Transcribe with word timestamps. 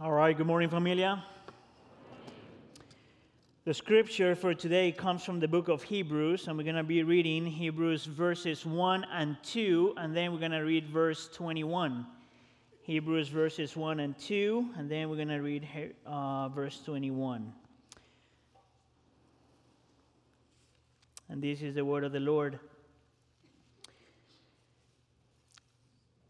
All 0.00 0.10
right, 0.10 0.36
good 0.36 0.48
morning, 0.48 0.68
familia. 0.68 1.22
The 3.64 3.72
scripture 3.72 4.34
for 4.34 4.52
today 4.52 4.90
comes 4.90 5.22
from 5.22 5.38
the 5.38 5.46
book 5.46 5.68
of 5.68 5.84
Hebrews, 5.84 6.48
and 6.48 6.58
we're 6.58 6.64
going 6.64 6.74
to 6.74 6.82
be 6.82 7.04
reading 7.04 7.46
Hebrews 7.46 8.06
verses 8.06 8.66
1 8.66 9.06
and 9.12 9.36
2, 9.44 9.94
and 9.96 10.14
then 10.14 10.32
we're 10.32 10.40
going 10.40 10.50
to 10.50 10.62
read 10.62 10.88
verse 10.88 11.28
21. 11.32 12.04
Hebrews 12.82 13.28
verses 13.28 13.76
1 13.76 14.00
and 14.00 14.18
2, 14.18 14.70
and 14.76 14.90
then 14.90 15.08
we're 15.08 15.14
going 15.14 15.28
to 15.28 15.38
read 15.38 15.64
uh, 16.04 16.48
verse 16.48 16.80
21. 16.84 17.52
And 21.28 21.40
this 21.40 21.62
is 21.62 21.76
the 21.76 21.84
word 21.84 22.02
of 22.02 22.10
the 22.10 22.18
Lord. 22.18 22.58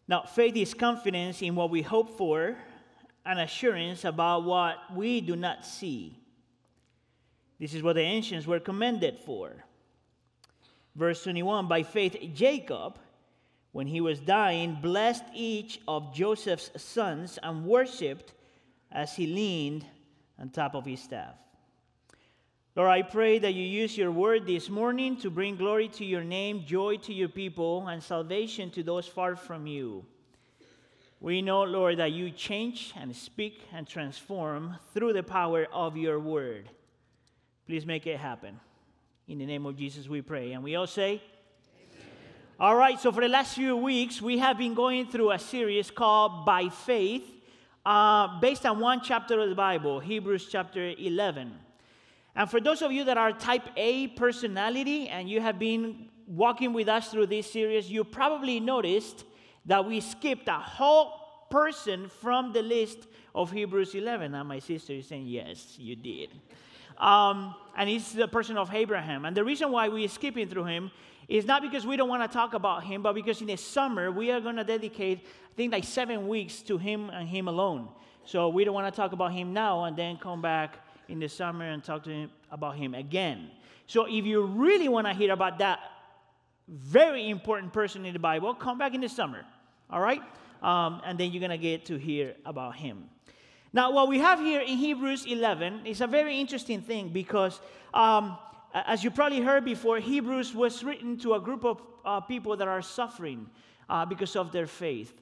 Now, 0.06 0.20
faith 0.20 0.54
is 0.54 0.74
confidence 0.74 1.40
in 1.40 1.54
what 1.54 1.70
we 1.70 1.80
hope 1.80 2.18
for 2.18 2.58
an 3.26 3.38
assurance 3.38 4.04
about 4.04 4.44
what 4.44 4.76
we 4.94 5.20
do 5.20 5.36
not 5.36 5.64
see. 5.64 6.18
This 7.58 7.74
is 7.74 7.82
what 7.82 7.94
the 7.94 8.02
ancients 8.02 8.46
were 8.46 8.60
commended 8.60 9.18
for. 9.18 9.52
Verse 10.94 11.22
21 11.22 11.68
By 11.68 11.82
faith, 11.82 12.16
Jacob, 12.34 12.98
when 13.72 13.86
he 13.86 14.00
was 14.00 14.20
dying, 14.20 14.78
blessed 14.80 15.24
each 15.34 15.80
of 15.88 16.14
Joseph's 16.14 16.70
sons 16.76 17.38
and 17.42 17.64
worshiped 17.64 18.34
as 18.92 19.16
he 19.16 19.26
leaned 19.26 19.84
on 20.38 20.50
top 20.50 20.74
of 20.74 20.84
his 20.84 21.00
staff. 21.00 21.34
Lord, 22.76 22.90
I 22.90 23.02
pray 23.02 23.38
that 23.38 23.54
you 23.54 23.62
use 23.62 23.96
your 23.96 24.10
word 24.10 24.46
this 24.46 24.68
morning 24.68 25.16
to 25.18 25.30
bring 25.30 25.56
glory 25.56 25.88
to 25.90 26.04
your 26.04 26.24
name, 26.24 26.64
joy 26.66 26.96
to 26.98 27.14
your 27.14 27.28
people, 27.28 27.86
and 27.86 28.02
salvation 28.02 28.70
to 28.72 28.82
those 28.82 29.06
far 29.06 29.36
from 29.36 29.66
you. 29.66 30.04
We 31.24 31.40
know, 31.40 31.62
Lord, 31.62 32.00
that 32.00 32.12
you 32.12 32.30
change 32.30 32.92
and 33.00 33.16
speak 33.16 33.62
and 33.72 33.88
transform 33.88 34.76
through 34.92 35.14
the 35.14 35.22
power 35.22 35.66
of 35.72 35.96
your 35.96 36.20
word. 36.20 36.68
Please 37.66 37.86
make 37.86 38.06
it 38.06 38.18
happen. 38.18 38.60
In 39.26 39.38
the 39.38 39.46
name 39.46 39.64
of 39.64 39.74
Jesus, 39.74 40.06
we 40.06 40.20
pray. 40.20 40.52
And 40.52 40.62
we 40.62 40.76
all 40.76 40.86
say, 40.86 41.12
Amen. 41.12 42.06
All 42.60 42.76
right, 42.76 43.00
so 43.00 43.10
for 43.10 43.22
the 43.22 43.28
last 43.28 43.54
few 43.54 43.74
weeks, 43.74 44.20
we 44.20 44.36
have 44.36 44.58
been 44.58 44.74
going 44.74 45.06
through 45.06 45.30
a 45.30 45.38
series 45.38 45.90
called 45.90 46.44
By 46.44 46.68
Faith, 46.68 47.24
uh, 47.86 48.38
based 48.40 48.66
on 48.66 48.78
one 48.78 49.00
chapter 49.02 49.40
of 49.40 49.48
the 49.48 49.54
Bible, 49.54 50.00
Hebrews 50.00 50.48
chapter 50.52 50.92
11. 50.98 51.54
And 52.36 52.50
for 52.50 52.60
those 52.60 52.82
of 52.82 52.92
you 52.92 53.02
that 53.04 53.16
are 53.16 53.32
type 53.32 53.66
A 53.78 54.08
personality 54.08 55.08
and 55.08 55.26
you 55.30 55.40
have 55.40 55.58
been 55.58 56.10
walking 56.26 56.74
with 56.74 56.90
us 56.90 57.08
through 57.08 57.28
this 57.28 57.50
series, 57.50 57.90
you 57.90 58.04
probably 58.04 58.60
noticed 58.60 59.24
that 59.66 59.84
we 59.84 60.00
skipped 60.00 60.48
a 60.48 60.58
whole 60.58 61.20
person 61.50 62.08
from 62.08 62.52
the 62.52 62.62
list 62.62 63.06
of 63.34 63.50
Hebrews 63.50 63.94
11. 63.94 64.34
And 64.34 64.48
my 64.48 64.58
sister 64.58 64.92
is 64.92 65.06
saying, 65.06 65.26
Yes, 65.26 65.76
you 65.78 65.96
did. 65.96 66.30
Um, 66.98 67.54
and 67.76 67.88
he's 67.88 68.12
the 68.12 68.28
person 68.28 68.56
of 68.56 68.72
Abraham. 68.72 69.24
And 69.24 69.36
the 69.36 69.44
reason 69.44 69.70
why 69.70 69.88
we're 69.88 70.08
skipping 70.08 70.48
through 70.48 70.64
him 70.64 70.90
is 71.28 71.44
not 71.44 71.62
because 71.62 71.86
we 71.86 71.96
don't 71.96 72.08
want 72.08 72.22
to 72.22 72.32
talk 72.32 72.54
about 72.54 72.84
him, 72.84 73.02
but 73.02 73.14
because 73.14 73.40
in 73.40 73.46
the 73.46 73.56
summer 73.56 74.10
we 74.10 74.30
are 74.30 74.40
going 74.40 74.56
to 74.56 74.64
dedicate, 74.64 75.20
I 75.24 75.54
think, 75.56 75.72
like 75.72 75.84
seven 75.84 76.28
weeks 76.28 76.62
to 76.62 76.78
him 76.78 77.10
and 77.10 77.28
him 77.28 77.48
alone. 77.48 77.88
So 78.24 78.48
we 78.48 78.64
don't 78.64 78.74
want 78.74 78.92
to 78.92 78.96
talk 78.96 79.12
about 79.12 79.32
him 79.32 79.52
now 79.52 79.84
and 79.84 79.96
then 79.96 80.16
come 80.18 80.40
back 80.40 80.78
in 81.08 81.18
the 81.18 81.28
summer 81.28 81.64
and 81.64 81.82
talk 81.82 82.04
to 82.04 82.10
him 82.10 82.30
about 82.50 82.76
him 82.76 82.94
again. 82.94 83.50
So 83.86 84.06
if 84.06 84.24
you 84.24 84.42
really 84.42 84.88
want 84.88 85.06
to 85.06 85.12
hear 85.12 85.32
about 85.32 85.58
that 85.58 85.80
very 86.68 87.28
important 87.28 87.72
person 87.72 88.06
in 88.06 88.12
the 88.12 88.18
Bible, 88.18 88.54
come 88.54 88.78
back 88.78 88.94
in 88.94 89.00
the 89.00 89.08
summer 89.08 89.44
all 89.90 90.00
right? 90.00 90.22
Um, 90.62 91.02
and 91.04 91.18
then 91.18 91.30
you're 91.32 91.40
going 91.40 91.50
to 91.50 91.58
get 91.58 91.84
to 91.86 91.96
hear 91.96 92.34
about 92.44 92.76
him. 92.76 93.08
Now, 93.72 93.90
what 93.90 94.08
we 94.08 94.18
have 94.20 94.38
here 94.38 94.60
in 94.60 94.78
Hebrews 94.78 95.26
11 95.26 95.84
is 95.84 96.00
a 96.00 96.06
very 96.06 96.38
interesting 96.38 96.80
thing 96.80 97.08
because, 97.08 97.60
um, 97.92 98.38
as 98.72 99.02
you 99.02 99.10
probably 99.10 99.40
heard 99.40 99.64
before, 99.64 99.98
Hebrews 99.98 100.54
was 100.54 100.84
written 100.84 101.18
to 101.18 101.34
a 101.34 101.40
group 101.40 101.64
of 101.64 101.82
uh, 102.04 102.20
people 102.20 102.56
that 102.56 102.68
are 102.68 102.82
suffering 102.82 103.46
uh, 103.90 104.04
because 104.06 104.36
of 104.36 104.52
their 104.52 104.66
faith. 104.66 105.12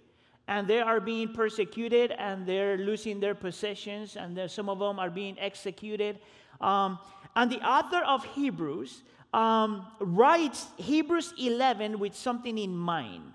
And 0.48 0.68
they 0.68 0.80
are 0.80 1.00
being 1.00 1.32
persecuted 1.32 2.12
and 2.12 2.46
they're 2.46 2.76
losing 2.76 3.20
their 3.20 3.34
possessions, 3.34 4.16
and 4.16 4.50
some 4.50 4.68
of 4.68 4.78
them 4.78 4.98
are 4.98 5.10
being 5.10 5.38
executed. 5.38 6.18
Um, 6.60 6.98
and 7.34 7.50
the 7.50 7.60
author 7.66 8.04
of 8.04 8.24
Hebrews 8.24 9.02
um, 9.32 9.86
writes 9.98 10.66
Hebrews 10.76 11.32
11 11.38 11.98
with 11.98 12.14
something 12.14 12.58
in 12.58 12.76
mind 12.76 13.32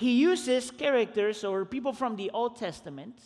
he 0.00 0.12
uses 0.12 0.70
characters 0.70 1.44
or 1.44 1.66
people 1.66 1.92
from 1.92 2.16
the 2.16 2.30
Old 2.30 2.56
Testament 2.56 3.20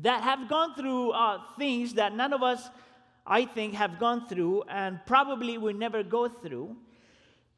that 0.00 0.20
have 0.24 0.48
gone 0.48 0.74
through 0.74 1.12
uh, 1.12 1.40
things 1.56 1.94
that 1.94 2.12
none 2.12 2.32
of 2.32 2.42
us, 2.42 2.68
I 3.24 3.44
think, 3.44 3.74
have 3.74 4.00
gone 4.00 4.26
through 4.26 4.64
and 4.68 4.98
probably 5.06 5.58
will 5.58 5.76
never 5.76 6.02
go 6.02 6.28
through 6.28 6.76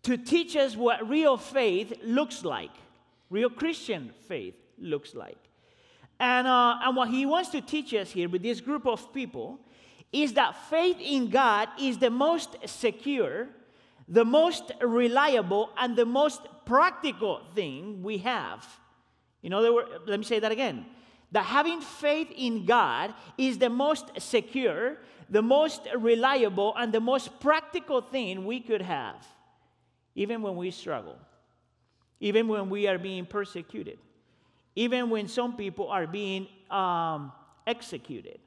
to 0.02 0.18
teach 0.18 0.56
us 0.56 0.76
what 0.76 1.08
real 1.08 1.38
faith 1.38 1.94
looks 2.04 2.44
like, 2.44 2.70
real 3.30 3.48
Christian 3.48 4.12
faith 4.28 4.56
looks 4.76 5.14
like. 5.14 5.38
And, 6.20 6.46
uh, 6.46 6.80
and 6.82 6.94
what 6.94 7.08
he 7.08 7.24
wants 7.24 7.48
to 7.50 7.62
teach 7.62 7.94
us 7.94 8.10
here 8.10 8.28
with 8.28 8.42
this 8.42 8.60
group 8.60 8.86
of 8.86 9.10
people 9.14 9.58
is 10.12 10.34
that 10.34 10.54
faith 10.68 10.98
in 11.00 11.30
God 11.30 11.70
is 11.80 11.96
the 11.96 12.10
most 12.10 12.56
secure, 12.66 13.48
the 14.08 14.24
most 14.24 14.72
reliable, 14.80 15.70
and 15.76 15.94
the 15.94 16.06
most 16.06 16.40
practical 16.64 17.42
thing 17.54 18.02
we 18.02 18.18
have. 18.18 18.66
In 19.42 19.52
other 19.52 19.72
words, 19.72 19.90
let 20.06 20.18
me 20.18 20.24
say 20.24 20.40
that 20.40 20.50
again. 20.50 20.86
That 21.32 21.44
having 21.44 21.82
faith 21.82 22.28
in 22.34 22.64
God 22.64 23.12
is 23.36 23.58
the 23.58 23.68
most 23.68 24.10
secure, 24.18 24.96
the 25.28 25.42
most 25.42 25.82
reliable, 25.96 26.74
and 26.76 26.92
the 26.92 27.00
most 27.00 27.38
practical 27.38 28.00
thing 28.00 28.46
we 28.46 28.60
could 28.60 28.80
have, 28.80 29.26
even 30.14 30.40
when 30.40 30.56
we 30.56 30.70
struggle, 30.70 31.18
even 32.18 32.48
when 32.48 32.70
we 32.70 32.88
are 32.88 32.98
being 32.98 33.26
persecuted, 33.26 33.98
even 34.74 35.10
when 35.10 35.28
some 35.28 35.54
people 35.54 35.88
are 35.88 36.06
being 36.06 36.48
um, 36.70 37.30
executed. 37.66 38.38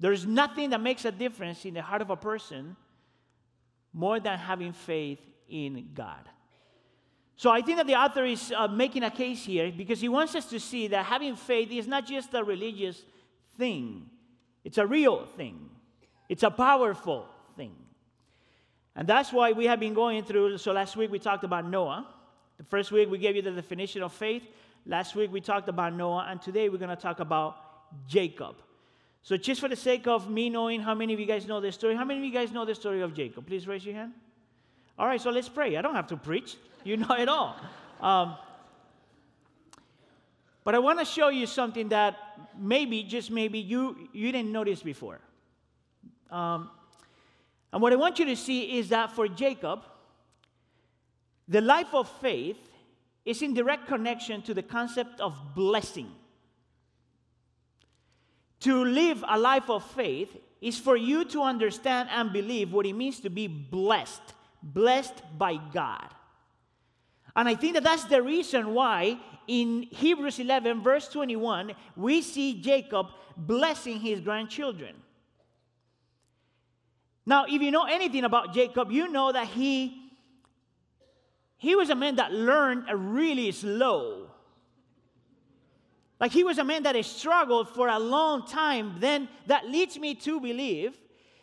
There's 0.00 0.24
nothing 0.24 0.70
that 0.70 0.80
makes 0.80 1.04
a 1.04 1.12
difference 1.12 1.66
in 1.66 1.74
the 1.74 1.82
heart 1.82 2.00
of 2.00 2.08
a 2.08 2.16
person 2.16 2.76
more 3.96 4.20
than 4.20 4.38
having 4.38 4.74
faith 4.74 5.18
in 5.48 5.88
God. 5.94 6.28
So 7.34 7.50
I 7.50 7.62
think 7.62 7.78
that 7.78 7.86
the 7.86 7.94
author 7.94 8.26
is 8.26 8.52
uh, 8.54 8.68
making 8.68 9.02
a 9.04 9.10
case 9.10 9.42
here 9.42 9.72
because 9.74 10.02
he 10.02 10.08
wants 10.10 10.34
us 10.34 10.44
to 10.50 10.60
see 10.60 10.86
that 10.88 11.06
having 11.06 11.34
faith 11.34 11.70
is 11.70 11.86
not 11.86 12.06
just 12.06 12.34
a 12.34 12.44
religious 12.44 13.02
thing, 13.56 14.10
it's 14.64 14.76
a 14.76 14.86
real 14.86 15.26
thing, 15.38 15.70
it's 16.28 16.42
a 16.42 16.50
powerful 16.50 17.26
thing. 17.56 17.74
And 18.94 19.08
that's 19.08 19.32
why 19.32 19.52
we 19.52 19.64
have 19.64 19.80
been 19.80 19.94
going 19.94 20.24
through. 20.24 20.58
So 20.58 20.72
last 20.72 20.94
week 20.96 21.10
we 21.10 21.18
talked 21.18 21.44
about 21.44 21.66
Noah. 21.66 22.06
The 22.58 22.64
first 22.64 22.92
week 22.92 23.10
we 23.10 23.16
gave 23.16 23.34
you 23.34 23.42
the 23.42 23.50
definition 23.50 24.02
of 24.02 24.12
faith. 24.12 24.42
Last 24.84 25.14
week 25.14 25.32
we 25.32 25.40
talked 25.40 25.68
about 25.68 25.94
Noah. 25.94 26.26
And 26.28 26.40
today 26.40 26.68
we're 26.68 26.78
going 26.78 26.96
to 26.96 26.96
talk 26.96 27.20
about 27.20 27.56
Jacob. 28.06 28.56
So, 29.22 29.36
just 29.36 29.60
for 29.60 29.68
the 29.68 29.76
sake 29.76 30.06
of 30.06 30.30
me 30.30 30.50
knowing 30.50 30.80
how 30.80 30.94
many 30.94 31.12
of 31.12 31.18
you 31.18 31.26
guys 31.26 31.46
know 31.46 31.60
the 31.60 31.72
story, 31.72 31.96
how 31.96 32.04
many 32.04 32.20
of 32.20 32.24
you 32.24 32.32
guys 32.32 32.52
know 32.52 32.64
the 32.64 32.74
story 32.74 33.02
of 33.02 33.12
Jacob? 33.14 33.46
Please 33.46 33.66
raise 33.66 33.84
your 33.84 33.94
hand. 33.94 34.12
All 34.98 35.06
right, 35.06 35.20
so 35.20 35.30
let's 35.30 35.48
pray. 35.48 35.76
I 35.76 35.82
don't 35.82 35.94
have 35.94 36.06
to 36.08 36.16
preach, 36.16 36.56
you 36.84 36.96
know 36.96 37.14
it 37.18 37.28
all. 37.28 37.56
Um, 38.00 38.36
but 40.64 40.74
I 40.74 40.78
want 40.78 40.98
to 40.98 41.04
show 41.04 41.28
you 41.28 41.46
something 41.46 41.90
that 41.90 42.16
maybe, 42.58 43.02
just 43.02 43.30
maybe, 43.30 43.58
you, 43.58 44.08
you 44.12 44.32
didn't 44.32 44.52
notice 44.52 44.82
before. 44.82 45.20
Um, 46.30 46.70
and 47.72 47.82
what 47.82 47.92
I 47.92 47.96
want 47.96 48.18
you 48.18 48.24
to 48.24 48.36
see 48.36 48.78
is 48.78 48.88
that 48.88 49.12
for 49.12 49.28
Jacob, 49.28 49.84
the 51.46 51.60
life 51.60 51.94
of 51.94 52.08
faith 52.20 52.58
is 53.24 53.42
in 53.42 53.54
direct 53.54 53.86
connection 53.86 54.42
to 54.42 54.54
the 54.54 54.62
concept 54.62 55.20
of 55.20 55.54
blessing. 55.54 56.10
To 58.66 58.84
live 58.84 59.22
a 59.26 59.38
life 59.38 59.70
of 59.70 59.84
faith 59.84 60.36
is 60.60 60.78
for 60.78 60.96
you 60.96 61.24
to 61.26 61.42
understand 61.42 62.08
and 62.10 62.32
believe 62.32 62.72
what 62.72 62.84
it 62.86 62.94
means 62.94 63.20
to 63.20 63.30
be 63.30 63.46
blessed 63.46 64.34
blessed 64.62 65.22
by 65.38 65.58
God. 65.72 66.08
And 67.34 67.48
I 67.48 67.54
think 67.54 67.74
that 67.74 67.84
that's 67.84 68.04
the 68.04 68.22
reason 68.22 68.74
why 68.74 69.18
in 69.46 69.82
Hebrews 69.82 70.38
11, 70.38 70.82
verse 70.82 71.08
21, 71.08 71.72
we 71.94 72.22
see 72.22 72.60
Jacob 72.60 73.08
blessing 73.36 74.00
his 74.00 74.20
grandchildren. 74.20 74.94
Now, 77.24 77.44
if 77.44 77.60
you 77.60 77.70
know 77.70 77.84
anything 77.84 78.24
about 78.24 78.54
Jacob, 78.54 78.90
you 78.90 79.08
know 79.08 79.32
that 79.32 79.48
he 79.48 80.02
he 81.58 81.74
was 81.74 81.88
a 81.88 81.94
man 81.94 82.16
that 82.16 82.32
learned 82.32 82.84
really 82.92 83.50
slow. 83.50 84.25
Like 86.18 86.32
he 86.32 86.44
was 86.44 86.58
a 86.58 86.64
man 86.64 86.82
that 86.84 87.02
struggled 87.04 87.68
for 87.68 87.88
a 87.88 87.98
long 87.98 88.46
time. 88.46 88.96
Then 88.98 89.28
that 89.46 89.68
leads 89.68 89.98
me 89.98 90.14
to 90.16 90.40
believe 90.40 90.98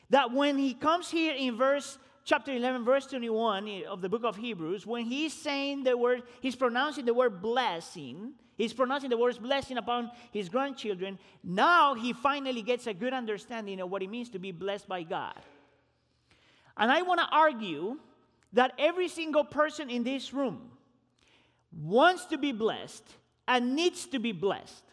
that 0.09 0.31
when 0.31 0.57
he 0.57 0.73
comes 0.73 1.09
here 1.09 1.33
in 1.35 1.57
verse 1.57 1.97
chapter 2.25 2.51
11, 2.51 2.83
verse 2.83 3.05
21 3.07 3.83
of 3.87 4.01
the 4.01 4.09
book 4.09 4.23
of 4.23 4.35
Hebrews, 4.35 4.85
when 4.85 5.05
he's 5.05 5.33
saying 5.33 5.83
the 5.83 5.95
word, 5.95 6.23
he's 6.41 6.55
pronouncing 6.55 7.05
the 7.05 7.13
word 7.13 7.41
blessing, 7.41 8.33
he's 8.55 8.73
pronouncing 8.73 9.09
the 9.09 9.17
words 9.17 9.37
blessing 9.37 9.77
upon 9.77 10.09
his 10.31 10.49
grandchildren. 10.49 11.19
Now 11.43 11.93
he 11.93 12.13
finally 12.13 12.63
gets 12.63 12.87
a 12.87 12.93
good 12.93 13.13
understanding 13.13 13.79
of 13.79 13.91
what 13.91 14.01
it 14.01 14.09
means 14.09 14.29
to 14.31 14.39
be 14.39 14.51
blessed 14.51 14.87
by 14.87 15.03
God. 15.03 15.39
And 16.77 16.91
I 16.91 17.03
want 17.03 17.19
to 17.19 17.27
argue 17.31 17.97
that 18.53 18.73
every 18.79 19.07
single 19.07 19.43
person 19.43 19.89
in 19.89 20.03
this 20.03 20.33
room 20.33 20.71
wants 21.71 22.25
to 22.25 22.37
be 22.37 22.51
blessed 22.51 23.03
and 23.47 23.75
needs 23.75 24.05
to 24.07 24.19
be 24.19 24.31
blessed. 24.31 24.83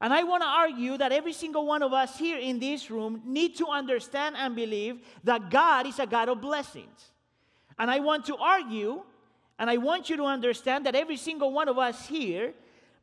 And 0.00 0.14
I 0.14 0.22
want 0.22 0.42
to 0.42 0.46
argue 0.46 0.96
that 0.96 1.12
every 1.12 1.34
single 1.34 1.66
one 1.66 1.82
of 1.82 1.92
us 1.92 2.16
here 2.16 2.38
in 2.38 2.58
this 2.58 2.90
room 2.90 3.20
need 3.24 3.56
to 3.56 3.66
understand 3.66 4.34
and 4.38 4.56
believe 4.56 5.00
that 5.24 5.50
God 5.50 5.86
is 5.86 5.98
a 5.98 6.06
God 6.06 6.30
of 6.30 6.40
blessings. 6.40 7.12
And 7.78 7.90
I 7.90 7.98
want 8.00 8.26
to 8.26 8.36
argue 8.36 9.02
and 9.58 9.68
I 9.68 9.76
want 9.76 10.08
you 10.08 10.16
to 10.16 10.24
understand 10.24 10.86
that 10.86 10.94
every 10.94 11.18
single 11.18 11.52
one 11.52 11.68
of 11.68 11.76
us 11.76 12.06
here 12.06 12.54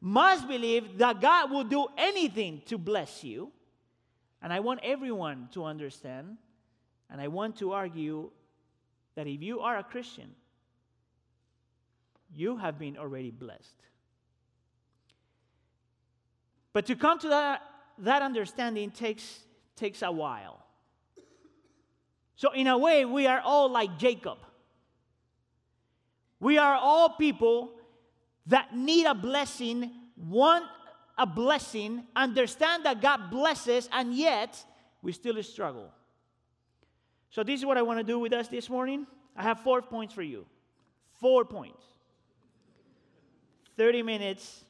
must 0.01 0.47
believe 0.47 0.97
that 0.97 1.21
God 1.21 1.51
will 1.51 1.63
do 1.63 1.85
anything 1.97 2.63
to 2.65 2.79
bless 2.79 3.23
you. 3.23 3.51
And 4.41 4.51
I 4.51 4.59
want 4.59 4.79
everyone 4.81 5.49
to 5.51 5.65
understand 5.65 6.37
and 7.11 7.21
I 7.21 7.27
want 7.27 7.57
to 7.57 7.73
argue 7.73 8.31
that 9.13 9.27
if 9.27 9.41
you 9.41 9.59
are 9.59 9.77
a 9.77 9.83
Christian, 9.83 10.29
you 12.33 12.57
have 12.57 12.77
been 12.79 12.97
already 12.97 13.31
blessed. 13.31 13.75
But 16.77 16.85
to 16.85 16.95
come 16.95 17.17
to 17.17 17.29
that, 17.29 17.63
that 17.97 18.21
understanding 18.21 18.91
takes, 18.91 19.39
takes 19.75 20.03
a 20.03 20.11
while. 20.11 20.63
So, 22.35 22.51
in 22.51 22.67
a 22.67 22.77
way, 22.77 23.03
we 23.03 23.25
are 23.25 23.41
all 23.43 23.67
like 23.67 23.97
Jacob. 23.97 24.37
We 26.39 26.59
are 26.59 26.75
all 26.75 27.09
people 27.09 27.71
that 28.45 28.77
need 28.77 29.07
a 29.07 29.15
blessing, 29.15 29.91
want 30.15 30.65
a 31.17 31.25
blessing, 31.25 32.03
understand 32.15 32.85
that 32.85 33.01
God 33.01 33.31
blesses, 33.31 33.89
and 33.91 34.13
yet 34.13 34.63
we 35.01 35.13
still 35.13 35.41
struggle. 35.41 35.91
So, 37.31 37.41
this 37.41 37.59
is 37.59 37.65
what 37.65 37.79
I 37.79 37.81
want 37.81 37.97
to 37.97 38.03
do 38.03 38.19
with 38.19 38.33
us 38.33 38.49
this 38.49 38.69
morning. 38.69 39.07
I 39.35 39.41
have 39.41 39.61
four 39.61 39.81
points 39.81 40.13
for 40.13 40.21
you. 40.21 40.45
Four 41.19 41.43
points. 41.43 41.83
30 43.77 44.03
minutes 44.03 44.63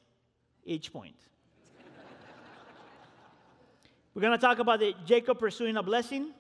each 0.64 0.94
point. 0.94 1.27
We're 4.18 4.22
going 4.22 4.40
to 4.40 4.44
talk 4.44 4.58
about 4.58 4.80
the 4.80 4.96
Jacob 5.06 5.38
pursuing 5.38 5.78
a 5.78 5.84
blessing, 5.84 6.32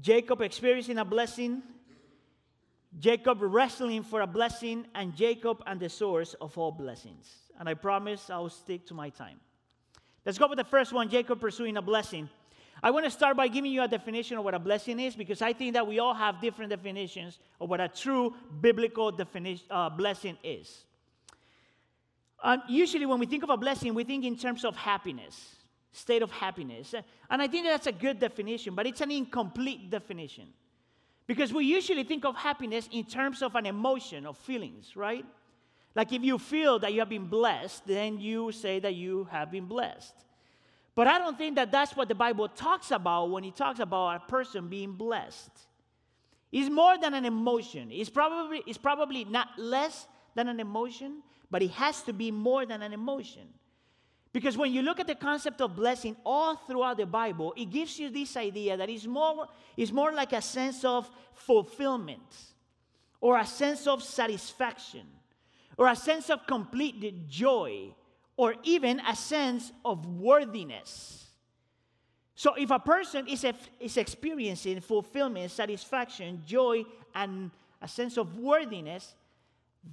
Jacob 0.00 0.40
experiencing 0.40 0.98
a 0.98 1.04
blessing, 1.04 1.62
Jacob 2.98 3.38
wrestling 3.40 4.02
for 4.02 4.22
a 4.22 4.26
blessing, 4.26 4.84
and 4.96 5.14
Jacob 5.14 5.62
and 5.68 5.78
the 5.78 5.88
source 5.88 6.34
of 6.40 6.58
all 6.58 6.72
blessings. 6.72 7.32
And 7.60 7.68
I 7.68 7.74
promise 7.74 8.28
I'll 8.28 8.48
stick 8.48 8.84
to 8.86 8.94
my 8.94 9.08
time. 9.08 9.38
Let's 10.26 10.36
go 10.36 10.48
with 10.48 10.58
the 10.58 10.64
first 10.64 10.92
one 10.92 11.08
Jacob 11.08 11.40
pursuing 11.40 11.76
a 11.76 11.82
blessing. 11.82 12.28
I 12.82 12.90
want 12.90 13.04
to 13.04 13.10
start 13.12 13.36
by 13.36 13.46
giving 13.46 13.70
you 13.70 13.84
a 13.84 13.86
definition 13.86 14.36
of 14.36 14.42
what 14.42 14.54
a 14.54 14.58
blessing 14.58 14.98
is 14.98 15.14
because 15.14 15.40
I 15.40 15.52
think 15.52 15.74
that 15.74 15.86
we 15.86 16.00
all 16.00 16.14
have 16.14 16.40
different 16.40 16.70
definitions 16.70 17.38
of 17.60 17.70
what 17.70 17.80
a 17.80 17.86
true 17.86 18.34
biblical 18.60 19.12
definition, 19.12 19.64
uh, 19.70 19.90
blessing 19.90 20.36
is. 20.42 20.86
Um, 22.42 22.64
usually, 22.68 23.06
when 23.06 23.20
we 23.20 23.26
think 23.26 23.44
of 23.44 23.50
a 23.50 23.56
blessing, 23.56 23.94
we 23.94 24.02
think 24.02 24.24
in 24.24 24.36
terms 24.36 24.64
of 24.64 24.74
happiness 24.74 25.57
state 25.92 26.22
of 26.22 26.30
happiness. 26.30 26.94
And 27.30 27.42
I 27.42 27.48
think 27.48 27.66
that's 27.66 27.86
a 27.86 27.92
good 27.92 28.18
definition, 28.18 28.74
but 28.74 28.86
it's 28.86 29.00
an 29.00 29.10
incomplete 29.10 29.90
definition. 29.90 30.48
Because 31.26 31.52
we 31.52 31.64
usually 31.64 32.04
think 32.04 32.24
of 32.24 32.36
happiness 32.36 32.88
in 32.90 33.04
terms 33.04 33.42
of 33.42 33.54
an 33.54 33.66
emotion, 33.66 34.24
of 34.26 34.38
feelings, 34.38 34.96
right? 34.96 35.24
Like 35.94 36.12
if 36.12 36.22
you 36.22 36.38
feel 36.38 36.78
that 36.78 36.92
you 36.92 37.00
have 37.00 37.08
been 37.08 37.26
blessed, 37.26 37.86
then 37.86 38.18
you 38.18 38.52
say 38.52 38.78
that 38.80 38.94
you 38.94 39.28
have 39.30 39.50
been 39.50 39.66
blessed. 39.66 40.14
But 40.94 41.06
I 41.06 41.18
don't 41.18 41.36
think 41.36 41.56
that 41.56 41.70
that's 41.70 41.94
what 41.94 42.08
the 42.08 42.14
Bible 42.14 42.48
talks 42.48 42.90
about 42.90 43.30
when 43.30 43.44
it 43.44 43.54
talks 43.54 43.78
about 43.78 44.16
a 44.16 44.20
person 44.20 44.68
being 44.68 44.92
blessed. 44.92 45.50
It's 46.50 46.70
more 46.70 46.96
than 46.98 47.14
an 47.14 47.24
emotion. 47.24 47.90
It's 47.92 48.10
probably, 48.10 48.62
it's 48.66 48.78
probably 48.78 49.24
not 49.24 49.48
less 49.58 50.06
than 50.34 50.48
an 50.48 50.60
emotion, 50.60 51.22
but 51.50 51.62
it 51.62 51.70
has 51.72 52.02
to 52.02 52.12
be 52.12 52.30
more 52.30 52.64
than 52.64 52.82
an 52.82 52.92
emotion. 52.92 53.48
Because 54.38 54.56
when 54.56 54.72
you 54.72 54.82
look 54.82 55.00
at 55.00 55.08
the 55.08 55.16
concept 55.16 55.60
of 55.60 55.74
blessing 55.74 56.14
all 56.24 56.54
throughout 56.54 56.98
the 56.98 57.06
Bible, 57.06 57.52
it 57.56 57.70
gives 57.70 57.98
you 57.98 58.08
this 58.08 58.36
idea 58.36 58.76
that 58.76 58.88
it's 58.88 59.04
more, 59.04 59.48
it's 59.76 59.90
more 59.90 60.12
like 60.12 60.32
a 60.32 60.40
sense 60.40 60.84
of 60.84 61.10
fulfillment 61.34 62.36
or 63.20 63.36
a 63.36 63.44
sense 63.44 63.88
of 63.88 64.00
satisfaction 64.00 65.04
or 65.76 65.88
a 65.88 65.96
sense 65.96 66.30
of 66.30 66.46
complete 66.46 67.28
joy 67.28 67.92
or 68.36 68.54
even 68.62 69.00
a 69.08 69.16
sense 69.16 69.72
of 69.84 70.06
worthiness. 70.06 71.26
So 72.36 72.54
if 72.54 72.70
a 72.70 72.78
person 72.78 73.26
is, 73.26 73.44
is 73.80 73.96
experiencing 73.96 74.82
fulfillment, 74.82 75.50
satisfaction, 75.50 76.44
joy, 76.46 76.84
and 77.12 77.50
a 77.82 77.88
sense 77.88 78.16
of 78.16 78.38
worthiness, 78.38 79.16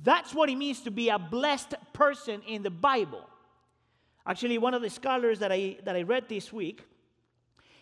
that's 0.03 0.36
what 0.36 0.51
it 0.51 0.56
means 0.56 0.81
to 0.81 0.91
be 0.91 1.09
a 1.09 1.18
blessed 1.18 1.74
person 1.94 2.44
in 2.48 2.62
the 2.62 2.69
Bible. 2.69 3.27
Actually, 4.27 4.57
one 4.57 4.74
of 4.74 4.81
the 4.81 4.89
scholars 4.89 5.39
that 5.39 5.51
I, 5.51 5.77
that 5.83 5.95
I 5.95 6.01
read 6.01 6.27
this 6.27 6.51
week, 6.51 6.83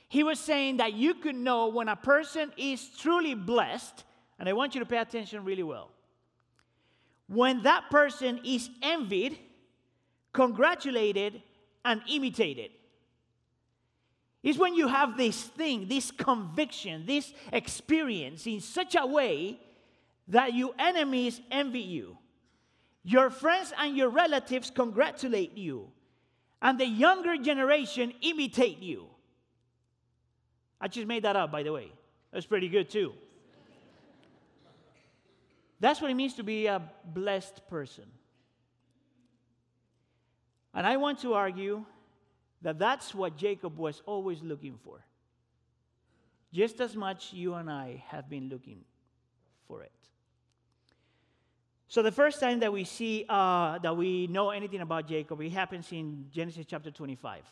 he 0.10 0.24
was 0.24 0.40
saying 0.40 0.78
that 0.78 0.94
you 0.94 1.14
could 1.14 1.36
know 1.36 1.70
when 1.70 1.88
a 1.88 1.96
person 1.96 2.52
is 2.58 2.90
truly 2.98 3.34
blessed, 3.34 4.04
and 4.38 4.50
I 4.50 4.54
want 4.54 4.76
you 4.76 4.80
to 4.80 4.86
pay 4.86 4.98
attention 4.98 5.46
really 5.46 5.64
well. 5.64 5.90
When 7.28 7.64
that 7.64 7.90
person 7.90 8.42
is 8.44 8.70
envied, 8.82 9.40
congratulated, 10.34 11.42
and 11.86 12.02
imitated. 12.10 12.72
Is 14.42 14.58
when 14.58 14.76
you 14.76 14.90
have 14.90 15.16
this 15.16 15.42
thing, 15.42 15.88
this 15.88 16.12
conviction, 16.12 17.06
this 17.06 17.34
experience 17.54 18.46
in 18.46 18.60
such 18.60 18.96
a 18.96 19.08
way 19.08 19.58
that 20.28 20.54
your 20.54 20.72
enemies 20.78 21.40
envy 21.50 21.80
you. 21.80 22.18
Your 23.04 23.30
friends 23.30 23.72
and 23.78 23.96
your 23.96 24.10
relatives 24.10 24.70
congratulate 24.70 25.58
you 25.58 25.93
and 26.64 26.80
the 26.80 26.88
younger 26.88 27.38
generation 27.38 28.14
imitate 28.22 28.80
you. 28.80 29.08
I 30.80 30.88
just 30.88 31.06
made 31.06 31.24
that 31.26 31.36
up, 31.36 31.52
by 31.52 31.62
the 31.62 31.74
way. 31.74 31.92
That's 32.32 32.46
pretty 32.46 32.70
good, 32.70 32.90
too. 32.90 33.14
That's 35.82 36.02
what 36.02 36.10
it 36.10 36.14
means 36.14 36.36
to 36.36 36.44
be 36.44 36.68
a 36.68 36.82
blessed 37.06 37.68
person. 37.70 38.06
And 40.74 40.88
I 40.88 40.96
want 40.96 41.20
to 41.20 41.34
argue 41.34 41.86
that 42.62 42.80
that's 42.80 43.14
what 43.14 43.36
Jacob 43.36 43.78
was 43.78 44.02
always 44.06 44.42
looking 44.42 44.80
for. 44.84 45.06
Just 46.54 46.80
as 46.80 46.96
much 46.96 47.34
you 47.34 47.56
and 47.56 47.70
I 47.70 48.04
have 48.08 48.30
been 48.30 48.48
looking 48.48 48.86
for 49.68 49.84
it. 49.84 49.92
So 51.94 52.02
the 52.02 52.12
first 52.12 52.40
time 52.40 52.60
that 52.62 52.74
we 52.74 52.86
see 52.86 53.24
uh, 53.30 53.78
that 53.78 53.96
we 53.96 54.26
know 54.26 54.50
anything 54.50 54.82
about 54.82 55.08
Jacob, 55.08 55.40
it 55.42 55.52
happens 55.52 55.92
in 55.92 56.26
Genesis 56.32 56.66
chapter 56.68 56.90
25. 56.90 57.44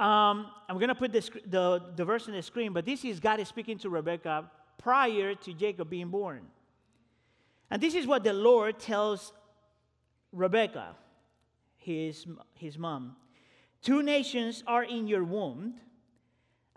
Um, 0.00 0.48
I'm 0.68 0.74
going 0.74 0.88
to 0.88 0.96
put 0.96 1.12
the, 1.12 1.20
the, 1.46 1.80
the 1.94 2.04
verse 2.04 2.26
on 2.26 2.34
the 2.34 2.42
screen, 2.42 2.72
but 2.72 2.84
this 2.84 3.04
is 3.04 3.20
God 3.20 3.38
is 3.38 3.46
speaking 3.46 3.78
to 3.78 3.88
Rebekah 3.88 4.50
prior 4.78 5.36
to 5.36 5.54
Jacob 5.54 5.90
being 5.90 6.08
born. 6.08 6.40
And 7.70 7.80
this 7.80 7.94
is 7.94 8.04
what 8.04 8.24
the 8.24 8.32
Lord 8.32 8.80
tells 8.80 9.32
Rebekah, 10.32 10.96
his, 11.76 12.26
his 12.54 12.76
mom. 12.76 13.14
Two 13.80 14.02
nations 14.02 14.64
are 14.66 14.82
in 14.82 15.06
your 15.06 15.22
womb, 15.22 15.74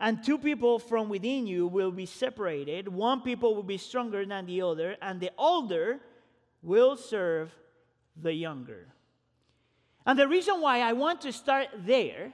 and 0.04 0.22
two 0.22 0.38
people 0.38 0.80
from 0.80 1.08
within 1.08 1.48
you 1.48 1.66
will 1.66 1.90
be 1.90 2.06
separated. 2.06 2.90
One 2.90 3.22
people 3.22 3.56
will 3.56 3.64
be 3.64 3.78
stronger 3.78 4.26
than 4.26 4.46
the 4.46 4.62
other, 4.62 4.98
and 5.02 5.18
the 5.18 5.32
older 5.38 6.02
will 6.62 6.98
serve 6.98 7.56
the 8.22 8.34
younger. 8.34 8.90
And 10.06 10.20
the 10.20 10.28
reason 10.28 10.60
why 10.60 10.82
I 10.82 10.92
want 10.92 11.22
to 11.22 11.32
start 11.32 11.70
there 11.86 12.34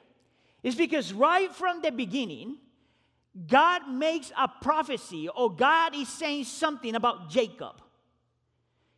is 0.63 0.73
because 0.73 1.13
right 1.13 1.53
from 1.53 1.83
the 1.83 1.91
beginning, 1.91 2.57
God 3.47 3.87
makes 3.87 4.31
a 4.35 4.47
prophecy, 4.47 5.29
or 5.29 5.53
God 5.53 5.95
is 5.95 6.09
saying 6.09 6.45
something 6.45 6.95
about 6.95 7.29
Jacob. 7.29 7.83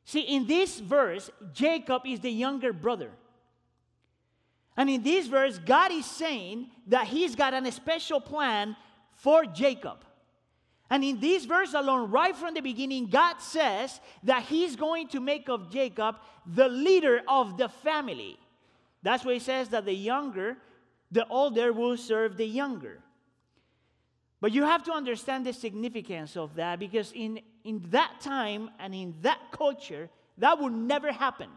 See, 0.05 0.21
in 0.21 0.47
this 0.47 0.79
verse, 0.79 1.29
Jacob 1.51 2.03
is 2.05 2.21
the 2.21 2.31
younger 2.31 2.71
brother. 2.71 3.11
And 4.77 4.89
in 4.89 5.03
this 5.03 5.27
verse, 5.27 5.59
God 5.59 5.91
is 5.91 6.05
saying 6.05 6.69
that 6.87 7.07
He's 7.07 7.35
got 7.35 7.53
a 7.53 7.71
special 7.71 8.21
plan 8.21 8.75
for 9.15 9.45
Jacob. 9.45 10.05
And 10.89 11.03
in 11.03 11.19
this 11.19 11.45
verse 11.45 11.73
alone, 11.73 12.11
right 12.11 12.35
from 12.35 12.53
the 12.53 12.61
beginning, 12.61 13.07
God 13.07 13.39
says 13.39 13.99
that 14.23 14.43
He's 14.43 14.75
going 14.75 15.07
to 15.09 15.19
make 15.19 15.49
of 15.49 15.71
Jacob 15.71 16.17
the 16.45 16.67
leader 16.67 17.21
of 17.27 17.57
the 17.57 17.69
family. 17.69 18.37
That's 19.03 19.23
why 19.23 19.33
He 19.33 19.39
says 19.39 19.69
that 19.69 19.85
the 19.85 19.93
younger, 19.93 20.57
the 21.11 21.27
older 21.27 21.71
will 21.73 21.97
serve 21.97 22.37
the 22.37 22.45
younger. 22.45 22.99
But 24.41 24.53
you 24.53 24.63
have 24.63 24.83
to 24.85 24.91
understand 24.91 25.45
the 25.45 25.53
significance 25.53 26.35
of 26.35 26.55
that 26.55 26.79
because 26.79 27.11
in, 27.13 27.39
in 27.63 27.85
that 27.91 28.19
time 28.21 28.71
and 28.79 28.93
in 28.95 29.13
that 29.21 29.39
culture, 29.51 30.09
that 30.39 30.59
would 30.59 30.73
never 30.73 31.11
happen. 31.11 31.49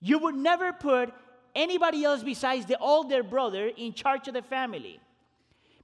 You 0.00 0.18
would 0.20 0.34
never 0.34 0.72
put 0.72 1.12
anybody 1.54 2.04
else 2.04 2.22
besides 2.22 2.66
the 2.66 2.78
older 2.78 3.22
brother 3.22 3.70
in 3.76 3.92
charge 3.92 4.28
of 4.28 4.34
the 4.34 4.42
family. 4.42 5.00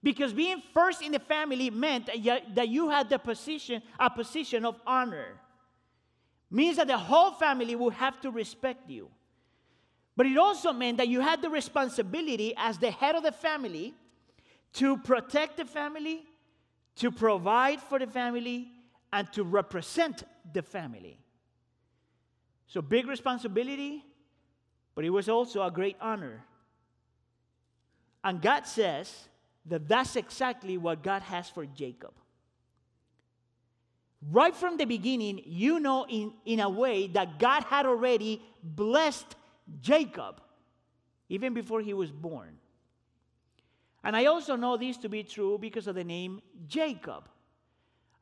Because 0.02 0.32
being 0.32 0.62
first 0.72 1.02
in 1.02 1.12
the 1.12 1.18
family 1.18 1.70
meant 1.70 2.06
that 2.06 2.68
you 2.68 2.88
had 2.88 3.10
the 3.10 3.18
position, 3.18 3.82
a 3.98 4.08
position 4.08 4.64
of 4.64 4.80
honor. 4.86 5.38
Means 6.50 6.78
that 6.78 6.86
the 6.86 6.98
whole 6.98 7.32
family 7.32 7.76
would 7.76 7.94
have 7.94 8.20
to 8.22 8.30
respect 8.30 8.88
you. 8.88 9.08
But 10.16 10.26
it 10.26 10.36
also 10.36 10.72
meant 10.72 10.98
that 10.98 11.08
you 11.08 11.20
had 11.20 11.42
the 11.42 11.50
responsibility 11.50 12.54
as 12.56 12.78
the 12.78 12.90
head 12.90 13.14
of 13.14 13.22
the 13.22 13.32
family 13.32 13.94
to 14.74 14.96
protect 14.98 15.56
the 15.56 15.64
family, 15.64 16.24
to 16.96 17.10
provide 17.10 17.80
for 17.80 17.98
the 17.98 18.06
family, 18.06 18.68
and 19.12 19.32
to 19.32 19.44
represent 19.44 20.24
the 20.52 20.62
family. 20.62 21.18
So, 22.66 22.80
big 22.82 23.06
responsibility, 23.06 24.04
but 24.94 25.04
it 25.04 25.10
was 25.10 25.28
also 25.28 25.62
a 25.62 25.70
great 25.70 25.96
honor. 26.00 26.44
And 28.22 28.40
God 28.42 28.66
says 28.66 29.28
that 29.66 29.88
that's 29.88 30.16
exactly 30.16 30.76
what 30.76 31.02
God 31.02 31.22
has 31.22 31.48
for 31.48 31.64
Jacob. 31.66 32.12
Right 34.30 34.54
from 34.54 34.76
the 34.76 34.84
beginning, 34.84 35.40
you 35.46 35.80
know 35.80 36.06
in, 36.06 36.32
in 36.44 36.60
a 36.60 36.68
way 36.68 37.06
that 37.08 37.38
God 37.38 37.64
had 37.64 37.86
already 37.86 38.42
blessed 38.62 39.34
Jacob 39.80 40.42
even 41.28 41.54
before 41.54 41.80
he 41.80 41.94
was 41.94 42.10
born. 42.10 42.58
And 44.02 44.16
I 44.16 44.26
also 44.26 44.56
know 44.56 44.76
this 44.76 44.96
to 44.98 45.08
be 45.08 45.22
true 45.22 45.58
because 45.58 45.86
of 45.86 45.94
the 45.94 46.04
name 46.04 46.42
Jacob. 46.66 47.28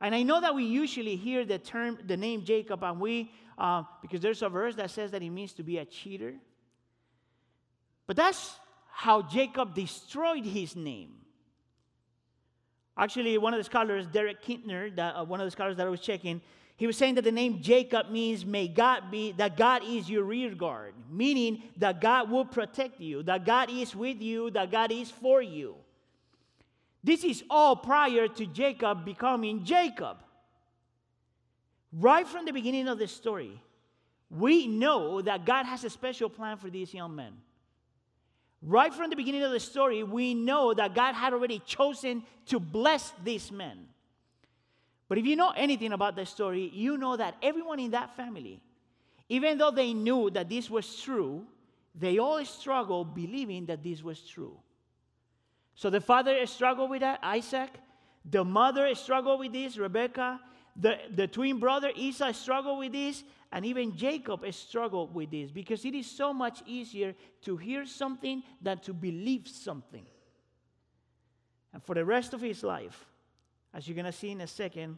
And 0.01 0.15
I 0.15 0.23
know 0.23 0.39
that 0.39 0.55
we 0.55 0.63
usually 0.63 1.15
hear 1.15 1.43
the 1.43 1.57
term, 1.57 1.97
the 2.05 2.15
name 2.15 2.43
Jacob, 2.45 2.83
and 2.83 2.99
we, 2.99 3.31
uh, 3.57 3.83
because 4.01 4.21
there's 4.21 4.41
a 4.41 4.49
verse 4.49 4.75
that 4.75 4.91
says 4.91 5.11
that 5.11 5.21
it 5.21 5.29
means 5.29 5.53
to 5.53 5.63
be 5.63 5.77
a 5.77 5.85
cheater. 5.85 6.35
But 8.09 8.15
that's 8.15 8.55
how 8.89 9.21
Jacob 9.21 9.75
destroyed 9.75 10.43
his 10.43 10.75
name. 10.75 11.11
Actually, 12.97 13.37
one 13.37 13.53
of 13.53 13.59
the 13.59 13.63
scholars, 13.63 14.07
Derek 14.07 14.43
Kidner, 14.43 14.95
that, 14.95 15.15
uh, 15.15 15.23
one 15.23 15.39
of 15.39 15.45
the 15.45 15.51
scholars 15.51 15.77
that 15.77 15.85
I 15.85 15.91
was 15.91 15.99
checking, 15.99 16.41
he 16.75 16.87
was 16.87 16.97
saying 16.97 17.13
that 17.15 17.23
the 17.23 17.31
name 17.31 17.61
Jacob 17.61 18.09
means 18.09 18.43
may 18.43 18.67
God 18.67 19.11
be, 19.11 19.33
that 19.33 19.55
God 19.55 19.83
is 19.85 20.09
your 20.09 20.23
rear 20.23 20.55
guard, 20.55 20.95
meaning 21.11 21.61
that 21.77 22.01
God 22.01 22.31
will 22.31 22.45
protect 22.45 22.99
you, 22.99 23.21
that 23.23 23.45
God 23.45 23.69
is 23.69 23.95
with 23.95 24.19
you, 24.19 24.49
that 24.49 24.71
God 24.71 24.91
is 24.91 25.11
for 25.11 25.43
you. 25.43 25.75
This 27.03 27.23
is 27.23 27.43
all 27.47 27.75
prior 27.75 28.27
to 28.27 28.45
Jacob 28.47 29.05
becoming 29.05 29.63
Jacob. 29.63 30.17
Right 31.93 32.27
from 32.27 32.45
the 32.45 32.53
beginning 32.53 32.87
of 32.87 32.97
the 32.97 33.07
story, 33.07 33.61
we 34.31 34.65
know 34.65 35.21
that 35.21 35.45
God 35.45 35.67
has 35.67 35.83
a 35.83 35.91
special 35.91 36.27
plan 36.27 36.57
for 36.57 36.71
these 36.71 36.91
young 36.91 37.15
men. 37.15 37.33
Right 38.61 38.93
from 38.93 39.09
the 39.09 39.15
beginning 39.15 39.43
of 39.43 39.51
the 39.51 39.59
story, 39.59 40.03
we 40.03 40.33
know 40.33 40.73
that 40.73 40.93
God 40.93 41.13
had 41.13 41.33
already 41.33 41.59
chosen 41.65 42.23
to 42.47 42.59
bless 42.59 43.13
these 43.23 43.51
men. 43.51 43.87
But 45.07 45.17
if 45.17 45.25
you 45.25 45.35
know 45.35 45.51
anything 45.55 45.93
about 45.93 46.15
the 46.15 46.25
story, 46.25 46.69
you 46.73 46.97
know 46.97 47.15
that 47.15 47.35
everyone 47.41 47.79
in 47.79 47.91
that 47.91 48.15
family, 48.15 48.61
even 49.29 49.57
though 49.57 49.71
they 49.71 49.93
knew 49.93 50.29
that 50.31 50.49
this 50.49 50.69
was 50.69 51.01
true, 51.01 51.45
they 51.95 52.17
all 52.19 52.43
struggled 52.45 53.15
believing 53.15 53.65
that 53.67 53.83
this 53.83 54.03
was 54.03 54.21
true. 54.21 54.57
So 55.73 55.89
the 55.89 56.01
father 56.01 56.45
struggled 56.45 56.89
with 56.89 57.01
that, 57.01 57.19
Isaac. 57.23 57.71
The 58.29 58.43
mother 58.43 58.93
struggled 58.95 59.39
with 59.39 59.53
this, 59.53 59.77
Rebecca. 59.77 60.39
The, 60.75 60.97
the 61.13 61.27
twin 61.27 61.59
brother 61.59 61.91
Esau 61.95 62.31
struggled 62.31 62.79
with 62.79 62.91
this. 62.91 63.23
And 63.51 63.65
even 63.65 63.95
Jacob 63.95 64.45
struggled 64.53 65.13
with 65.13 65.31
this 65.31 65.49
because 65.49 65.83
it 65.83 65.95
is 65.95 66.09
so 66.09 66.31
much 66.33 66.61
easier 66.67 67.15
to 67.41 67.57
hear 67.57 67.85
something 67.85 68.43
than 68.61 68.77
to 68.79 68.93
believe 68.93 69.47
something. 69.47 70.05
And 71.73 71.83
for 71.83 71.95
the 71.95 72.05
rest 72.05 72.33
of 72.33 72.41
his 72.41 72.63
life, 72.63 73.05
as 73.73 73.87
you're 73.87 73.95
going 73.95 74.05
to 74.05 74.11
see 74.11 74.29
in 74.29 74.41
a 74.41 74.47
second, 74.47 74.97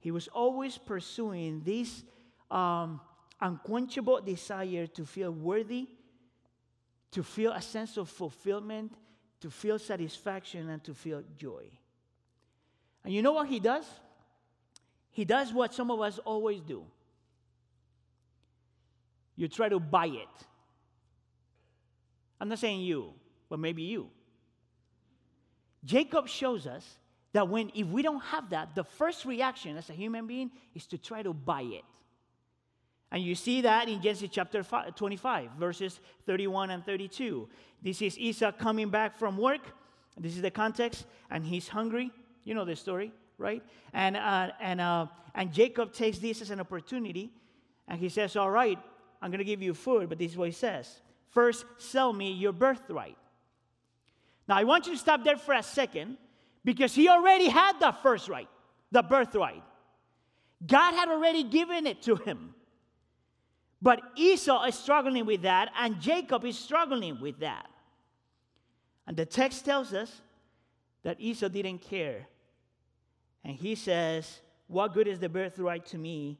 he 0.00 0.10
was 0.10 0.28
always 0.28 0.76
pursuing 0.78 1.62
this 1.64 2.02
um, 2.50 3.00
unquenchable 3.40 4.20
desire 4.22 4.86
to 4.86 5.04
feel 5.04 5.30
worthy, 5.30 5.88
to 7.12 7.22
feel 7.22 7.52
a 7.52 7.62
sense 7.62 7.96
of 7.96 8.08
fulfillment, 8.08 8.92
to 9.40 9.50
feel 9.50 9.78
satisfaction, 9.78 10.68
and 10.68 10.82
to 10.84 10.94
feel 10.94 11.22
joy. 11.36 11.64
And 13.04 13.14
you 13.14 13.22
know 13.22 13.32
what 13.32 13.48
he 13.48 13.60
does? 13.60 13.86
He 15.18 15.24
does 15.24 15.52
what 15.52 15.74
some 15.74 15.90
of 15.90 16.00
us 16.00 16.20
always 16.24 16.60
do. 16.60 16.84
You 19.34 19.48
try 19.48 19.68
to 19.68 19.80
buy 19.80 20.06
it. 20.06 20.46
I'm 22.40 22.48
not 22.48 22.60
saying 22.60 22.82
you, 22.82 23.14
but 23.48 23.58
maybe 23.58 23.82
you. 23.82 24.10
Jacob 25.84 26.28
shows 26.28 26.68
us 26.68 26.86
that 27.32 27.48
when 27.48 27.72
if 27.74 27.88
we 27.88 28.00
don't 28.00 28.22
have 28.26 28.50
that 28.50 28.76
the 28.76 28.84
first 28.84 29.24
reaction 29.24 29.76
as 29.76 29.90
a 29.90 29.92
human 29.92 30.28
being 30.28 30.52
is 30.76 30.86
to 30.86 30.96
try 30.96 31.24
to 31.24 31.32
buy 31.32 31.62
it. 31.62 31.82
And 33.10 33.20
you 33.20 33.34
see 33.34 33.62
that 33.62 33.88
in 33.88 34.00
genesis 34.00 34.28
chapter 34.30 34.62
25 34.62 35.50
verses 35.58 35.98
31 36.26 36.70
and 36.70 36.86
32 36.86 37.48
this 37.82 38.02
is 38.02 38.16
esau 38.20 38.52
coming 38.52 38.88
back 38.88 39.18
from 39.18 39.36
work. 39.36 39.62
This 40.16 40.36
is 40.36 40.42
the 40.42 40.52
context 40.52 41.06
and 41.28 41.44
he's 41.44 41.66
hungry. 41.66 42.12
You 42.44 42.54
know 42.54 42.64
the 42.64 42.76
story 42.76 43.10
right 43.38 43.62
and 43.92 44.16
uh, 44.16 44.50
and 44.60 44.80
uh, 44.80 45.06
and 45.34 45.52
jacob 45.52 45.92
takes 45.92 46.18
this 46.18 46.42
as 46.42 46.50
an 46.50 46.60
opportunity 46.60 47.30
and 47.86 47.98
he 47.98 48.08
says 48.08 48.36
all 48.36 48.50
right 48.50 48.78
i'm 49.22 49.30
going 49.30 49.38
to 49.38 49.44
give 49.44 49.62
you 49.62 49.72
food 49.72 50.08
but 50.08 50.18
this 50.18 50.32
is 50.32 50.36
what 50.36 50.48
he 50.48 50.52
says 50.52 51.00
first 51.30 51.64
sell 51.78 52.12
me 52.12 52.32
your 52.32 52.52
birthright 52.52 53.16
now 54.46 54.56
i 54.56 54.64
want 54.64 54.86
you 54.86 54.92
to 54.92 54.98
stop 54.98 55.24
there 55.24 55.36
for 55.36 55.54
a 55.54 55.62
second 55.62 56.18
because 56.68 56.94
he 56.94 57.08
already 57.08 57.48
had 57.48 57.80
the 57.80 57.92
first 58.02 58.28
right, 58.28 58.46
the 58.92 59.02
birthright. 59.02 59.62
God 60.66 60.92
had 60.92 61.08
already 61.08 61.42
given 61.42 61.86
it 61.86 62.02
to 62.02 62.16
him. 62.16 62.54
But 63.80 64.02
Esau 64.16 64.64
is 64.64 64.74
struggling 64.74 65.24
with 65.24 65.42
that, 65.42 65.70
and 65.78 65.98
Jacob 65.98 66.44
is 66.44 66.58
struggling 66.58 67.22
with 67.22 67.38
that. 67.40 67.70
And 69.06 69.16
the 69.16 69.24
text 69.24 69.64
tells 69.64 69.94
us 69.94 70.12
that 71.04 71.18
Esau 71.20 71.48
didn't 71.48 71.78
care. 71.78 72.26
And 73.48 73.56
he 73.56 73.74
says, 73.74 74.42
What 74.66 74.92
good 74.92 75.08
is 75.08 75.18
the 75.18 75.28
birthright 75.30 75.86
to 75.86 75.98
me? 75.98 76.38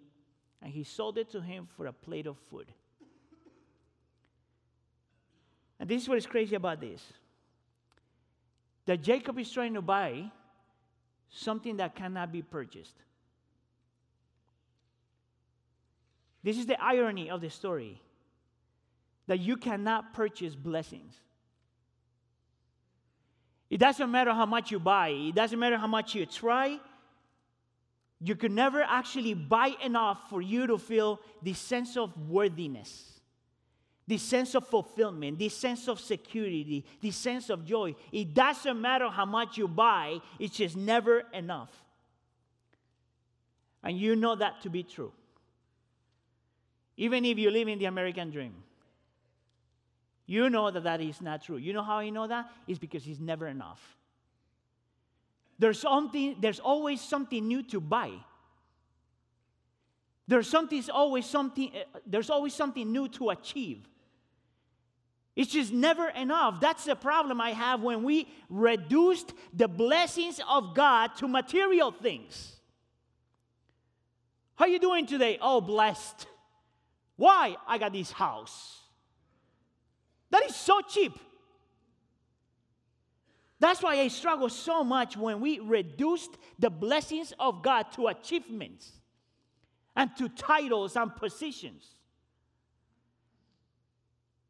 And 0.60 0.70
he 0.70 0.84
sold 0.84 1.16
it 1.16 1.30
to 1.30 1.40
him 1.40 1.66
for 1.74 1.86
a 1.86 1.92
plate 1.92 2.26
of 2.26 2.36
food. 2.50 2.66
And 5.80 5.88
this 5.88 6.02
is 6.02 6.08
what 6.08 6.18
is 6.18 6.26
crazy 6.26 6.54
about 6.54 6.80
this 6.80 7.02
that 8.84 9.02
Jacob 9.02 9.38
is 9.38 9.50
trying 9.50 9.74
to 9.74 9.82
buy 9.82 10.30
something 11.30 11.78
that 11.78 11.94
cannot 11.94 12.30
be 12.30 12.42
purchased. 12.42 12.94
This 16.42 16.58
is 16.58 16.66
the 16.66 16.80
irony 16.82 17.30
of 17.30 17.40
the 17.40 17.50
story 17.50 18.00
that 19.26 19.40
you 19.40 19.56
cannot 19.56 20.12
purchase 20.14 20.54
blessings. 20.54 21.14
It 23.70 23.78
doesn't 23.78 24.10
matter 24.10 24.32
how 24.32 24.46
much 24.46 24.70
you 24.70 24.78
buy, 24.78 25.08
it 25.08 25.34
doesn't 25.34 25.58
matter 25.58 25.78
how 25.78 25.86
much 25.86 26.14
you 26.14 26.26
try. 26.26 26.80
You 28.20 28.34
can 28.34 28.54
never 28.54 28.82
actually 28.82 29.34
buy 29.34 29.74
enough 29.82 30.28
for 30.28 30.42
you 30.42 30.66
to 30.66 30.78
feel 30.78 31.20
the 31.42 31.54
sense 31.54 31.96
of 31.96 32.28
worthiness 32.28 33.18
this 34.08 34.22
sense 34.22 34.54
of 34.54 34.66
fulfillment, 34.66 35.38
this 35.38 35.54
sense 35.54 35.86
of 35.86 36.00
security, 36.00 36.82
this 37.00 37.14
sense 37.14 37.50
of 37.50 37.66
joy. 37.66 37.94
It 38.10 38.32
doesn't 38.32 38.80
matter 38.80 39.10
how 39.10 39.26
much 39.26 39.58
you 39.58 39.68
buy, 39.68 40.18
it's 40.38 40.56
just 40.56 40.76
never 40.76 41.24
enough. 41.34 41.70
And 43.84 43.98
you 43.98 44.16
know 44.16 44.34
that 44.34 44.62
to 44.62 44.70
be 44.70 44.82
true. 44.82 45.12
Even 46.96 47.24
if 47.26 47.38
you 47.38 47.50
live 47.50 47.68
in 47.68 47.78
the 47.78 47.84
American 47.84 48.30
dream, 48.30 48.54
you 50.24 50.48
know 50.48 50.70
that 50.70 50.84
that 50.84 51.02
is 51.02 51.20
not 51.20 51.42
true. 51.42 51.58
You 51.58 51.74
know 51.74 51.82
how 51.82 51.98
I 51.98 52.08
know 52.08 52.26
that? 52.26 52.50
It's 52.66 52.78
because 52.78 53.06
it's 53.06 53.20
never 53.20 53.46
enough. 53.46 53.97
There's, 55.58 55.80
something, 55.80 56.36
there's 56.40 56.60
always 56.60 57.00
something 57.00 57.46
new 57.46 57.62
to 57.64 57.80
buy. 57.80 58.12
There's, 60.28 60.48
something, 60.48 60.82
always 60.92 61.26
something, 61.26 61.72
uh, 61.74 61.98
there's 62.06 62.30
always 62.30 62.54
something 62.54 62.92
new 62.92 63.08
to 63.08 63.30
achieve. 63.30 63.88
It's 65.34 65.52
just 65.52 65.72
never 65.72 66.08
enough. 66.08 66.60
That's 66.60 66.84
the 66.84 66.96
problem 66.96 67.40
I 67.40 67.52
have 67.52 67.80
when 67.80 68.02
we 68.02 68.28
reduced 68.50 69.32
the 69.54 69.68
blessings 69.68 70.40
of 70.48 70.74
God 70.74 71.16
to 71.18 71.28
material 71.28 71.92
things. 71.92 72.56
How 74.56 74.64
are 74.64 74.68
you 74.68 74.80
doing 74.80 75.06
today? 75.06 75.38
Oh, 75.40 75.60
blessed. 75.60 76.26
Why? 77.16 77.56
I 77.66 77.78
got 77.78 77.92
this 77.92 78.10
house. 78.10 78.80
That 80.30 80.44
is 80.44 80.56
so 80.56 80.80
cheap. 80.80 81.12
That's 83.60 83.82
why 83.82 84.00
I 84.00 84.08
struggle 84.08 84.48
so 84.48 84.84
much 84.84 85.16
when 85.16 85.40
we 85.40 85.58
reduced 85.58 86.38
the 86.58 86.70
blessings 86.70 87.32
of 87.38 87.62
God 87.62 87.90
to 87.92 88.06
achievements 88.06 88.92
and 89.96 90.14
to 90.16 90.28
titles 90.28 90.96
and 90.96 91.14
positions. 91.14 91.94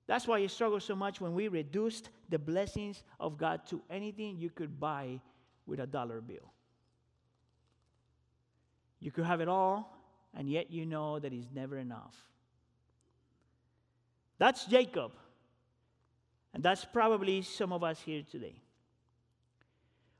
That's 0.06 0.26
why 0.26 0.38
I 0.38 0.46
struggle 0.46 0.80
so 0.80 0.94
much 0.94 1.20
when 1.20 1.34
we 1.34 1.48
reduced 1.48 2.10
the 2.28 2.38
blessings 2.38 3.02
of 3.18 3.38
God 3.38 3.66
to 3.68 3.80
anything 3.90 4.36
you 4.38 4.50
could 4.50 4.78
buy 4.78 5.20
with 5.66 5.80
a 5.80 5.86
dollar 5.86 6.20
bill. 6.20 6.52
You 9.00 9.10
could 9.10 9.24
have 9.24 9.40
it 9.40 9.48
all, 9.48 9.96
and 10.34 10.50
yet 10.50 10.70
you 10.70 10.84
know 10.84 11.18
that 11.18 11.32
it's 11.32 11.48
never 11.54 11.78
enough. 11.78 12.16
That's 14.38 14.64
Jacob. 14.66 15.12
And 16.54 16.62
that's 16.62 16.84
probably 16.84 17.42
some 17.42 17.72
of 17.72 17.84
us 17.84 18.00
here 18.00 18.22
today. 18.28 18.62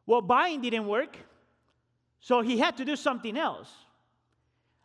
Well, 0.09 0.23
buying 0.23 0.63
didn't 0.63 0.87
work, 0.87 1.19
so 2.19 2.41
he 2.41 2.59
had 2.59 2.79
to 2.79 2.85
do 2.87 2.97
something 2.97 3.37
else. 3.37 3.71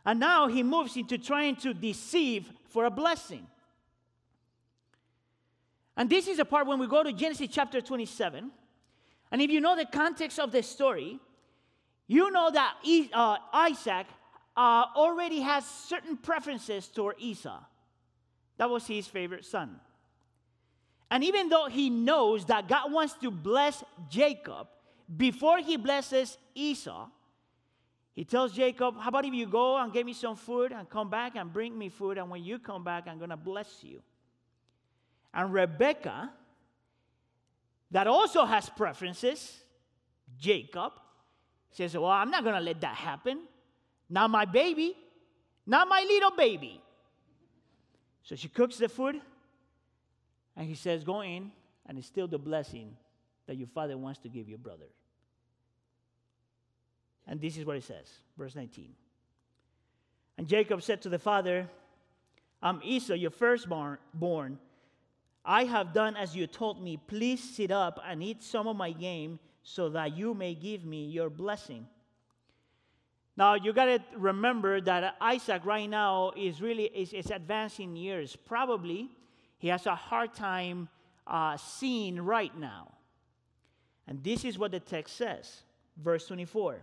And 0.06 0.20
now 0.20 0.50
he 0.50 0.64
moves 0.64 0.98
into 0.98 1.18
trying 1.18 1.56
to 1.58 1.74
deceive 1.74 2.52
for 2.68 2.84
a 2.84 2.92
blessing. 2.92 3.48
And 5.96 6.10
this 6.10 6.28
is 6.28 6.40
a 6.40 6.46
part 6.46 6.68
when 6.68 6.78
we 6.78 6.88
go 6.88 7.04
to 7.04 7.14
Genesis 7.14 7.48
chapter 7.50 7.80
27. 7.80 8.52
And 9.32 9.42
if 9.42 9.50
you 9.50 9.62
know 9.62 9.78
the 9.78 9.86
context 9.86 10.40
of 10.40 10.52
the 10.52 10.62
story, 10.62 11.22
you 12.06 12.30
know 12.30 12.52
that 12.52 12.76
uh, 13.14 13.38
Isaac 13.54 14.08
uh, 14.58 14.88
already 14.94 15.40
has 15.40 15.66
certain 15.66 16.18
preferences 16.18 16.90
toward 16.90 17.16
Esau. 17.18 17.62
That 18.58 18.70
was 18.70 18.86
his 18.86 19.08
favorite 19.08 19.46
son. 19.46 19.80
And 21.10 21.24
even 21.24 21.48
though 21.48 21.70
he 21.70 21.90
knows 21.90 22.44
that 22.48 22.68
God 22.68 22.92
wants 22.92 23.14
to 23.22 23.32
bless 23.32 23.86
Jacob 24.10 24.68
before 25.18 25.60
he 25.60 25.78
blesses 25.78 26.38
Esau, 26.56 27.08
he 28.14 28.24
tells 28.24 28.54
Jacob, 28.54 29.00
How 29.00 29.10
about 29.10 29.26
if 29.26 29.34
you 29.34 29.48
go 29.48 29.78
and 29.78 29.92
get 29.92 30.06
me 30.06 30.14
some 30.14 30.36
food 30.36 30.72
and 30.72 30.90
come 30.90 31.10
back 31.10 31.36
and 31.36 31.52
bring 31.52 31.78
me 31.78 31.90
food? 31.90 32.18
And 32.18 32.30
when 32.30 32.44
you 32.44 32.60
come 32.60 32.84
back, 32.84 33.08
I'm 33.08 33.18
going 33.18 33.32
to 33.32 33.38
bless 33.38 33.84
you. 33.84 34.02
And 35.34 35.52
Rebecca, 35.52 36.32
that 37.92 38.08
also 38.08 38.46
has 38.46 38.70
preferences, 38.70 39.64
Jacob, 40.38 40.94
says, 41.72 41.96
Well, 41.96 42.06
I'm 42.06 42.30
not 42.30 42.44
going 42.44 42.56
to 42.56 42.62
let 42.62 42.82
that 42.82 42.96
happen. 42.96 43.40
Not 44.10 44.30
my 44.30 44.46
baby, 44.46 44.96
not 45.66 45.88
my 45.88 46.02
little 46.08 46.32
baby. 46.32 46.80
So 48.22 48.36
she 48.36 48.48
cooks 48.48 48.78
the 48.78 48.88
food, 48.88 49.20
and 50.56 50.68
he 50.68 50.76
says, 50.76 51.04
Go 51.04 51.22
in, 51.22 51.52
and 51.88 51.98
it's 51.98 52.08
still 52.08 52.28
the 52.28 52.38
blessing 52.38 52.96
that 53.48 53.56
your 53.58 53.68
father 53.68 53.98
wants 53.98 54.20
to 54.20 54.30
give 54.30 54.48
your 54.48 54.58
brother. 54.58 54.88
And 57.28 57.40
this 57.40 57.58
is 57.58 57.66
what 57.66 57.78
it 57.78 57.84
says, 57.84 58.08
verse 58.38 58.56
19. 58.56 58.90
And 60.38 60.48
Jacob 60.48 60.82
said 60.82 61.02
to 61.04 61.10
the 61.10 61.20
father, 61.20 61.70
I'm 62.62 62.80
Esau, 62.84 63.14
your 63.14 63.32
firstborn. 63.32 63.98
Born. 64.14 64.58
I 65.46 65.66
have 65.66 65.94
done 65.94 66.16
as 66.16 66.36
you 66.36 66.48
told 66.48 66.82
me. 66.82 66.98
Please 66.98 67.42
sit 67.42 67.72
up 67.72 68.00
and 68.06 68.24
eat 68.24 68.42
some 68.42 68.68
of 68.68 68.76
my 68.76 68.92
game 68.92 69.40
so 69.62 69.90
that 69.90 70.16
you 70.18 70.34
may 70.34 70.54
give 70.54 70.86
me 70.86 71.06
your 71.06 71.30
blessing. 71.30 71.88
Now 73.36 73.56
you 73.56 73.74
got 73.74 73.86
to 73.86 74.00
remember 74.16 74.80
that 74.82 75.16
Isaac 75.20 75.66
right 75.66 75.90
now 75.90 76.32
is 76.38 76.62
really 76.62 76.86
is, 76.86 77.14
is 77.14 77.32
advancing 77.32 77.96
years. 77.96 78.36
Probably 78.36 79.10
he 79.58 79.70
has 79.70 79.86
a 79.86 79.96
hard 79.96 80.34
time 80.34 80.88
uh, 81.26 81.58
seeing 81.58 82.22
right 82.22 82.56
now. 82.58 82.92
And 84.08 84.24
this 84.24 84.44
is 84.44 84.60
what 84.60 84.72
the 84.72 84.80
text 84.80 85.16
says, 85.16 85.62
verse 85.98 86.28
24. 86.28 86.82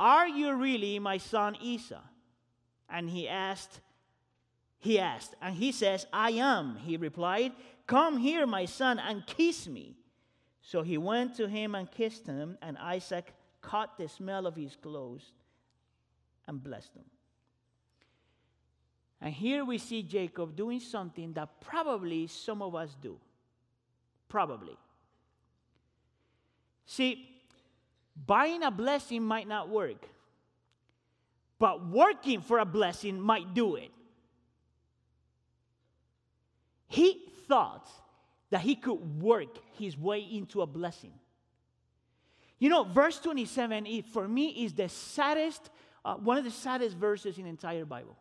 Are 0.00 0.28
you 0.28 0.54
really 0.54 0.98
my 0.98 1.18
son 1.18 1.56
Esau? 1.60 2.00
And 2.88 3.10
he 3.10 3.28
asked, 3.28 3.80
he 4.78 4.98
asked, 4.98 5.34
and 5.42 5.54
he 5.54 5.72
says, 5.72 6.06
I 6.12 6.30
am. 6.30 6.76
He 6.76 6.96
replied, 6.96 7.52
Come 7.86 8.18
here, 8.18 8.46
my 8.46 8.64
son, 8.64 8.98
and 8.98 9.26
kiss 9.26 9.66
me. 9.66 9.96
So 10.62 10.82
he 10.82 10.98
went 10.98 11.34
to 11.36 11.48
him 11.48 11.74
and 11.74 11.90
kissed 11.90 12.26
him, 12.26 12.58
and 12.62 12.76
Isaac 12.78 13.32
caught 13.60 13.98
the 13.98 14.08
smell 14.08 14.46
of 14.46 14.54
his 14.54 14.76
clothes 14.76 15.32
and 16.46 16.62
blessed 16.62 16.94
him. 16.94 17.04
And 19.20 19.34
here 19.34 19.64
we 19.64 19.78
see 19.78 20.02
Jacob 20.02 20.54
doing 20.54 20.80
something 20.80 21.32
that 21.32 21.60
probably 21.60 22.26
some 22.28 22.62
of 22.62 22.74
us 22.74 22.96
do. 23.00 23.18
Probably. 24.28 24.76
See, 26.88 27.28
buying 28.26 28.62
a 28.62 28.70
blessing 28.70 29.22
might 29.22 29.46
not 29.46 29.68
work, 29.68 30.08
but 31.58 31.86
working 31.86 32.40
for 32.40 32.58
a 32.58 32.64
blessing 32.64 33.20
might 33.20 33.52
do 33.52 33.76
it. 33.76 33.90
He 36.86 37.26
thought 37.46 37.86
that 38.48 38.62
he 38.62 38.74
could 38.74 39.22
work 39.22 39.58
his 39.78 39.98
way 39.98 40.20
into 40.20 40.62
a 40.62 40.66
blessing. 40.66 41.12
You 42.58 42.70
know, 42.70 42.84
verse 42.84 43.20
27 43.20 43.86
it, 43.86 44.06
for 44.06 44.26
me 44.26 44.64
is 44.64 44.72
the 44.72 44.88
saddest, 44.88 45.68
uh, 46.06 46.14
one 46.14 46.38
of 46.38 46.44
the 46.44 46.50
saddest 46.50 46.96
verses 46.96 47.36
in 47.36 47.44
the 47.44 47.50
entire 47.50 47.84
Bible. 47.84 48.16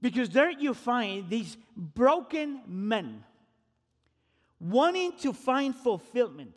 Because 0.00 0.30
there 0.30 0.50
you 0.50 0.74
find 0.74 1.28
these 1.28 1.56
broken 1.76 2.60
men 2.68 3.24
wanting 4.64 5.12
to 5.18 5.32
find 5.34 5.76
fulfillment, 5.76 6.56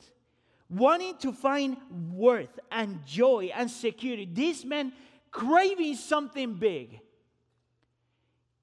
wanting 0.69 1.17
to 1.17 1.33
find 1.33 1.75
worth 2.13 2.57
and 2.71 3.05
joy 3.05 3.51
and 3.53 3.69
security. 3.69 4.27
These 4.31 4.63
men 4.63 4.93
craving 5.29 5.95
something 5.95 6.53
big, 6.53 7.01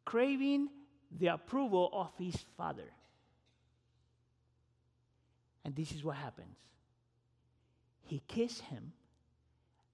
craving 0.05 0.71
the 1.11 1.27
approval 1.27 1.91
of 1.93 2.11
his 2.19 2.35
father. 2.57 2.91
And 5.63 5.77
this 5.77 5.93
is 5.93 6.03
what 6.03 6.17
happens 6.17 6.57
he 8.07 8.23
kissed 8.29 8.61
him, 8.63 8.93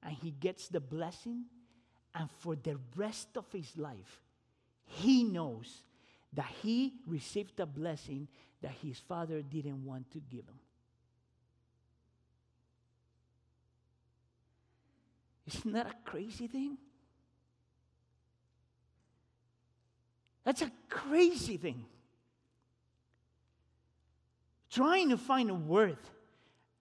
and 0.03 0.17
he 0.17 0.33
gets 0.33 0.69
the 0.69 0.81
blessing, 0.81 1.45
and 2.15 2.29
for 2.39 2.57
the 2.57 2.77
rest 2.97 3.37
of 3.37 3.47
his 3.53 3.77
life, 3.77 4.21
he 4.85 5.23
knows 5.23 5.83
that 6.33 6.51
he 6.63 6.95
received 7.07 7.61
a 7.61 7.67
blessing 7.67 8.27
that 8.63 8.73
his 8.83 8.99
father 8.99 9.43
didn't 9.43 9.85
want 9.85 10.11
to 10.13 10.19
give 10.19 10.45
him. 10.45 10.59
Isn't 15.47 15.73
that 15.73 15.87
a 15.87 16.11
crazy 16.11 16.47
thing? 16.47 16.77
That's 20.45 20.63
a 20.63 20.71
crazy 20.89 21.57
thing. 21.57 21.85
Trying 24.71 25.11
to 25.11 25.17
find 25.17 25.67
worth 25.67 26.11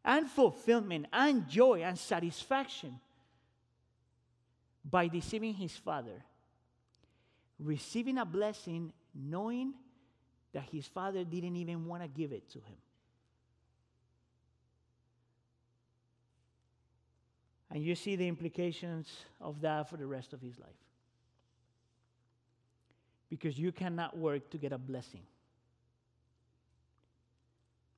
and 0.06 0.30
fulfillment 0.30 1.08
and 1.12 1.48
joy 1.50 1.82
and 1.84 1.98
satisfaction 1.98 3.00
by 4.90 5.08
deceiving 5.08 5.54
his 5.54 5.76
father, 5.76 6.24
receiving 7.60 8.18
a 8.18 8.26
blessing 8.26 8.94
knowing 9.14 9.74
that 10.54 10.64
his 10.72 10.88
father 10.88 11.24
didn't 11.24 11.56
even 11.56 11.86
want 11.86 12.02
to 12.02 12.08
give 12.08 12.32
it 12.32 12.50
to 12.50 12.60
him. 12.60 12.78
And 17.72 17.84
you 17.84 17.94
see 17.96 18.16
the 18.16 18.28
implications 18.28 19.08
of 19.40 19.62
that 19.62 19.90
for 19.90 19.98
the 19.98 20.08
rest 20.08 20.34
of 20.34 20.42
his 20.42 20.58
life 20.58 20.70
because 23.30 23.60
you 23.60 23.72
cannot 23.72 24.18
work 24.18 24.50
to 24.50 24.58
get 24.58 24.72
a 24.72 24.78
blessing 24.78 25.22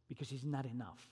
because 0.09 0.31
it's 0.33 0.43
not 0.43 0.65
enough. 0.65 1.07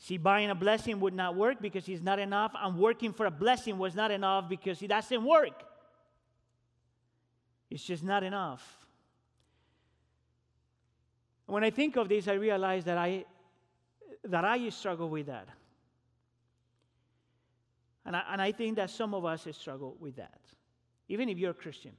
See, 0.00 0.16
buying 0.16 0.50
a 0.50 0.54
blessing 0.54 0.98
would 1.00 1.14
not 1.14 1.36
work 1.36 1.60
because 1.60 1.88
it's 1.88 2.02
not 2.02 2.18
enough, 2.18 2.52
and 2.60 2.78
working 2.78 3.12
for 3.12 3.26
a 3.26 3.30
blessing 3.30 3.78
was 3.78 3.94
not 3.94 4.10
enough 4.10 4.48
because 4.48 4.80
it 4.82 4.88
doesn't 4.88 5.22
work. 5.22 5.62
It's 7.70 7.82
just 7.82 8.02
not 8.02 8.22
enough. 8.22 8.78
When 11.48 11.64
I 11.64 11.70
think 11.70 11.96
of 11.96 12.08
this, 12.08 12.28
I 12.28 12.34
realize 12.34 12.84
that 12.84 12.98
I, 12.98 13.24
that 14.24 14.44
I 14.44 14.68
struggle 14.68 15.08
with 15.08 15.26
that. 15.26 15.48
And 18.06 18.14
I, 18.14 18.22
and 18.32 18.40
I 18.40 18.52
think 18.52 18.76
that 18.76 18.90
some 18.90 19.14
of 19.14 19.24
us 19.24 19.46
struggle 19.52 19.96
with 20.00 20.16
that 20.16 20.40
even 21.08 21.28
if 21.28 21.38
you're 21.38 21.50
a 21.50 21.54
Christian. 21.54 21.92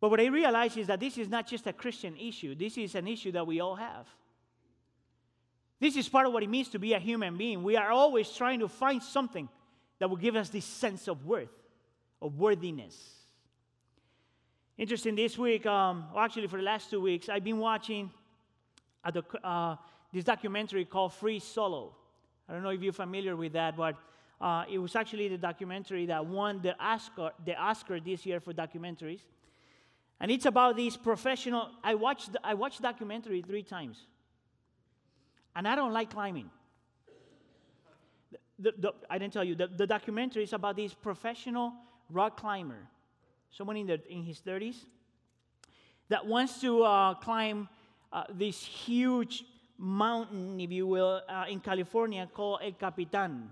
But 0.00 0.10
what 0.10 0.20
I 0.20 0.26
realize 0.26 0.76
is 0.76 0.88
that 0.88 1.00
this 1.00 1.16
is 1.16 1.28
not 1.28 1.46
just 1.46 1.66
a 1.66 1.72
Christian 1.72 2.16
issue, 2.16 2.54
this 2.54 2.76
is 2.76 2.94
an 2.94 3.08
issue 3.08 3.32
that 3.32 3.46
we 3.46 3.60
all 3.60 3.76
have. 3.76 4.06
This 5.80 5.96
is 5.96 6.08
part 6.08 6.26
of 6.26 6.32
what 6.32 6.42
it 6.42 6.48
means 6.48 6.68
to 6.70 6.78
be 6.78 6.92
a 6.92 6.98
human 6.98 7.36
being. 7.36 7.62
We 7.62 7.76
are 7.76 7.90
always 7.90 8.30
trying 8.30 8.60
to 8.60 8.68
find 8.68 9.02
something 9.02 9.48
that 9.98 10.08
will 10.08 10.16
give 10.16 10.36
us 10.36 10.48
this 10.48 10.64
sense 10.64 11.08
of 11.08 11.24
worth, 11.24 11.52
of 12.20 12.38
worthiness. 12.38 12.96
Interesting, 14.76 15.14
this 15.14 15.38
week, 15.38 15.66
um, 15.66 16.06
well, 16.12 16.24
actually 16.24 16.48
for 16.48 16.56
the 16.56 16.64
last 16.64 16.90
two 16.90 17.00
weeks, 17.00 17.28
I've 17.28 17.44
been 17.44 17.58
watching 17.58 18.10
a 19.04 19.12
doc- 19.12 19.36
uh, 19.44 19.76
this 20.12 20.24
documentary 20.24 20.84
called 20.84 21.12
Free 21.12 21.38
Solo. 21.38 21.94
I 22.48 22.52
don't 22.52 22.64
know 22.64 22.70
if 22.70 22.82
you're 22.82 22.92
familiar 22.92 23.36
with 23.36 23.52
that, 23.52 23.76
but 23.76 23.96
uh, 24.40 24.64
it 24.68 24.78
was 24.78 24.96
actually 24.96 25.28
the 25.28 25.38
documentary 25.38 26.06
that 26.06 26.26
won 26.26 26.60
the 26.60 26.76
Oscar, 26.84 27.30
the 27.44 27.54
Oscar 27.54 28.00
this 28.00 28.26
year 28.26 28.40
for 28.40 28.52
documentaries. 28.52 29.20
And 30.20 30.28
it's 30.28 30.46
about 30.46 30.76
these 30.76 30.96
professional. 30.96 31.70
I 31.84 31.94
watched, 31.94 32.30
I 32.42 32.54
watched 32.54 32.82
documentary 32.82 33.42
three 33.42 33.62
times. 33.62 34.08
And 35.54 35.68
I 35.68 35.76
don't 35.76 35.92
like 35.92 36.10
climbing. 36.10 36.50
The, 38.58 38.74
the, 38.76 38.92
I 39.08 39.18
didn't 39.18 39.34
tell 39.34 39.44
you, 39.44 39.54
the, 39.54 39.68
the 39.68 39.86
documentary 39.86 40.42
is 40.42 40.52
about 40.52 40.74
this 40.74 40.94
professional 40.94 41.74
rock 42.10 42.40
climber 42.40 42.88
someone 43.56 43.76
in, 43.76 43.88
in 44.08 44.22
his 44.24 44.40
30s, 44.40 44.76
that 46.08 46.26
wants 46.26 46.60
to 46.60 46.82
uh, 46.82 47.14
climb 47.14 47.68
uh, 48.12 48.24
this 48.34 48.62
huge 48.62 49.44
mountain, 49.78 50.60
if 50.60 50.70
you 50.70 50.86
will, 50.86 51.22
uh, 51.28 51.44
in 51.48 51.60
California 51.60 52.28
called 52.32 52.60
El 52.62 52.72
Capitan, 52.72 53.50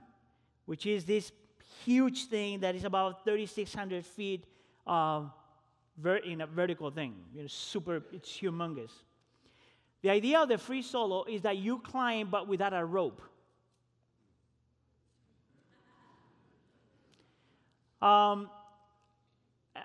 which 0.66 0.86
is 0.86 1.04
this 1.04 1.32
huge 1.84 2.26
thing 2.26 2.60
that 2.60 2.74
is 2.74 2.84
about 2.84 3.24
3,600 3.24 4.04
feet 4.04 4.44
uh, 4.86 5.22
ver- 5.96 6.16
in 6.16 6.40
a 6.40 6.46
vertical 6.46 6.90
thing. 6.90 7.14
You 7.34 7.42
know, 7.42 7.48
super, 7.48 8.02
it's 8.12 8.30
humongous. 8.30 8.90
The 10.02 10.10
idea 10.10 10.40
of 10.40 10.48
the 10.48 10.58
free 10.58 10.82
solo 10.82 11.24
is 11.24 11.42
that 11.42 11.56
you 11.56 11.78
climb 11.78 12.28
but 12.28 12.48
without 12.48 12.74
a 12.74 12.84
rope. 12.84 13.22
Um, 18.00 18.50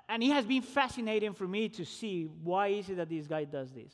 and 0.09 0.23
it 0.23 0.31
has 0.31 0.45
been 0.45 0.61
fascinating 0.61 1.33
for 1.33 1.47
me 1.47 1.69
to 1.69 1.85
see 1.85 2.29
why 2.43 2.67
is 2.67 2.89
it 2.89 2.95
that 2.97 3.09
this 3.09 3.27
guy 3.27 3.43
does 3.43 3.71
this. 3.71 3.91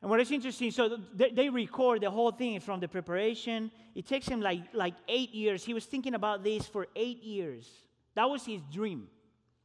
And 0.00 0.10
what 0.10 0.20
is 0.20 0.30
interesting, 0.30 0.70
so 0.70 0.96
they, 1.14 1.48
record 1.48 2.02
the 2.02 2.10
whole 2.10 2.30
thing 2.30 2.60
from 2.60 2.78
the 2.78 2.86
preparation. 2.86 3.70
It 3.96 4.06
takes 4.06 4.28
him 4.28 4.40
like, 4.40 4.62
like 4.72 4.94
eight 5.08 5.34
years. 5.34 5.64
He 5.64 5.74
was 5.74 5.84
thinking 5.86 6.14
about 6.14 6.44
this 6.44 6.66
for 6.66 6.86
eight 6.94 7.22
years. 7.24 7.68
That 8.14 8.30
was 8.30 8.46
his 8.46 8.62
dream, 8.72 9.08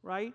right? 0.02 0.34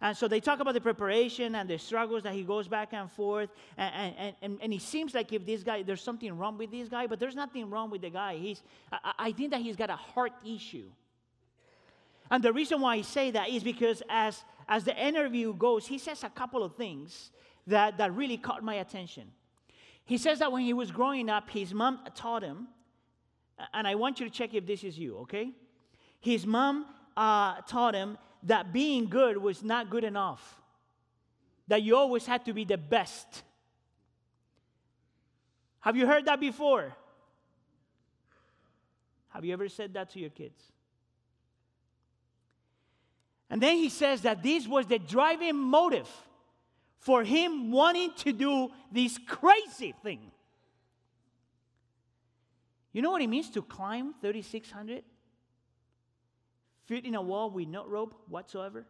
And 0.00 0.16
so 0.16 0.28
they 0.28 0.40
talk 0.40 0.60
about 0.60 0.72
the 0.72 0.80
preparation 0.80 1.54
and 1.54 1.68
the 1.68 1.78
struggles 1.78 2.22
that 2.22 2.32
he 2.32 2.42
goes 2.42 2.68
back 2.68 2.94
and 2.94 3.10
forth. 3.10 3.50
And, 3.76 4.14
and, 4.18 4.34
and, 4.40 4.58
and 4.62 4.72
it 4.72 4.80
seems 4.80 5.14
like 5.14 5.30
if 5.32 5.44
this 5.44 5.62
guy, 5.62 5.82
there's 5.82 6.02
something 6.02 6.36
wrong 6.36 6.56
with 6.56 6.70
this 6.70 6.88
guy, 6.88 7.06
but 7.06 7.20
there's 7.20 7.36
nothing 7.36 7.68
wrong 7.68 7.90
with 7.90 8.00
the 8.00 8.10
guy. 8.10 8.36
He's, 8.36 8.62
I, 8.90 9.12
I 9.18 9.32
think 9.32 9.50
that 9.50 9.60
he's 9.60 9.76
got 9.76 9.90
a 9.90 9.96
heart 9.96 10.32
issue. 10.44 10.90
And 12.30 12.42
the 12.42 12.52
reason 12.52 12.80
why 12.80 12.96
I 12.96 13.02
say 13.02 13.30
that 13.32 13.48
is 13.48 13.62
because 13.62 14.02
as, 14.08 14.44
as 14.68 14.84
the 14.84 14.96
interview 14.96 15.54
goes, 15.54 15.86
he 15.86 15.98
says 15.98 16.24
a 16.24 16.30
couple 16.30 16.62
of 16.62 16.74
things 16.74 17.30
that, 17.66 17.98
that 17.98 18.14
really 18.14 18.36
caught 18.36 18.62
my 18.62 18.74
attention. 18.76 19.30
He 20.04 20.18
says 20.18 20.38
that 20.40 20.52
when 20.52 20.62
he 20.62 20.72
was 20.72 20.90
growing 20.90 21.30
up, 21.30 21.48
his 21.50 21.72
mom 21.72 22.00
taught 22.14 22.42
him, 22.42 22.68
and 23.72 23.86
I 23.86 23.94
want 23.94 24.20
you 24.20 24.28
to 24.28 24.32
check 24.32 24.54
if 24.54 24.66
this 24.66 24.84
is 24.84 24.98
you, 24.98 25.18
okay? 25.18 25.52
His 26.20 26.46
mom 26.46 26.86
uh, 27.16 27.60
taught 27.62 27.94
him 27.94 28.18
that 28.42 28.72
being 28.72 29.06
good 29.06 29.36
was 29.36 29.62
not 29.62 29.88
good 29.88 30.04
enough, 30.04 30.60
that 31.68 31.82
you 31.82 31.96
always 31.96 32.26
had 32.26 32.44
to 32.44 32.52
be 32.52 32.64
the 32.64 32.76
best. 32.76 33.42
Have 35.80 35.96
you 35.96 36.06
heard 36.06 36.26
that 36.26 36.40
before? 36.40 36.94
Have 39.28 39.44
you 39.44 39.52
ever 39.52 39.68
said 39.68 39.94
that 39.94 40.10
to 40.10 40.18
your 40.18 40.30
kids? 40.30 40.60
And 43.50 43.62
then 43.62 43.76
he 43.76 43.88
says 43.88 44.22
that 44.22 44.42
this 44.42 44.66
was 44.66 44.86
the 44.86 44.98
driving 44.98 45.56
motive 45.56 46.08
for 46.98 47.22
him 47.22 47.70
wanting 47.70 48.12
to 48.16 48.32
do 48.32 48.70
this 48.90 49.18
crazy 49.26 49.94
thing. 50.02 50.30
You 52.92 53.02
know 53.02 53.10
what 53.10 53.22
it 53.22 53.26
means 53.26 53.50
to 53.50 53.62
climb 53.62 54.14
3,600 54.20 55.02
feet 56.86 57.04
in 57.04 57.14
a 57.14 57.22
wall 57.22 57.50
with 57.50 57.68
no 57.68 57.86
rope 57.86 58.14
whatsoever? 58.28 58.86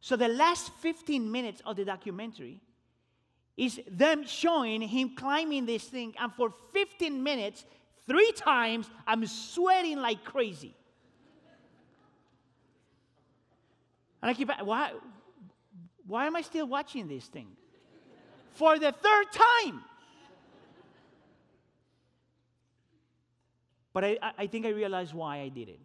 So, 0.00 0.16
the 0.16 0.28
last 0.28 0.72
15 0.80 1.30
minutes 1.30 1.62
of 1.64 1.76
the 1.76 1.84
documentary 1.84 2.60
is 3.56 3.80
them 3.88 4.24
showing 4.26 4.80
him 4.80 5.14
climbing 5.14 5.66
this 5.66 5.84
thing, 5.84 6.14
and 6.18 6.32
for 6.32 6.52
15 6.72 7.22
minutes, 7.22 7.64
three 8.06 8.32
times, 8.32 8.88
I'm 9.06 9.26
sweating 9.26 9.98
like 9.98 10.24
crazy. 10.24 10.74
And 14.22 14.30
I 14.30 14.34
keep, 14.34 14.48
why, 14.62 14.92
why 16.06 16.26
am 16.26 16.36
I 16.36 16.42
still 16.42 16.66
watching 16.66 17.08
this 17.08 17.26
thing? 17.26 17.48
For 18.52 18.78
the 18.78 18.92
third 18.92 19.26
time. 19.32 19.82
But 23.92 24.04
I, 24.04 24.18
I 24.38 24.46
think 24.46 24.64
I 24.64 24.70
realized 24.70 25.12
why 25.12 25.40
I 25.40 25.48
did 25.48 25.68
it. 25.68 25.80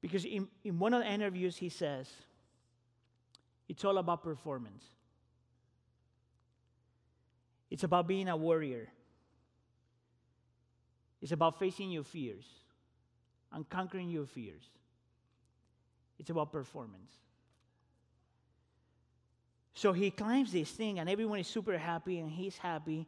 Because 0.00 0.24
in, 0.24 0.46
in 0.64 0.78
one 0.78 0.94
of 0.94 1.02
the 1.02 1.10
interviews, 1.10 1.56
he 1.56 1.68
says, 1.68 2.08
it's 3.68 3.84
all 3.84 3.98
about 3.98 4.22
performance. 4.22 4.84
It's 7.70 7.82
about 7.82 8.06
being 8.06 8.28
a 8.28 8.36
warrior. 8.36 8.88
It's 11.20 11.32
about 11.32 11.58
facing 11.58 11.90
your 11.90 12.04
fears 12.04 12.44
and 13.52 13.68
conquering 13.68 14.08
your 14.08 14.26
fears. 14.26 14.62
It's 16.18 16.30
about 16.30 16.52
performance. 16.52 17.12
So 19.74 19.92
he 19.92 20.10
climbs 20.10 20.52
this 20.52 20.70
thing, 20.70 20.98
and 20.98 21.08
everyone 21.08 21.38
is 21.38 21.46
super 21.46 21.76
happy, 21.76 22.18
and 22.18 22.30
he's 22.30 22.56
happy. 22.56 23.06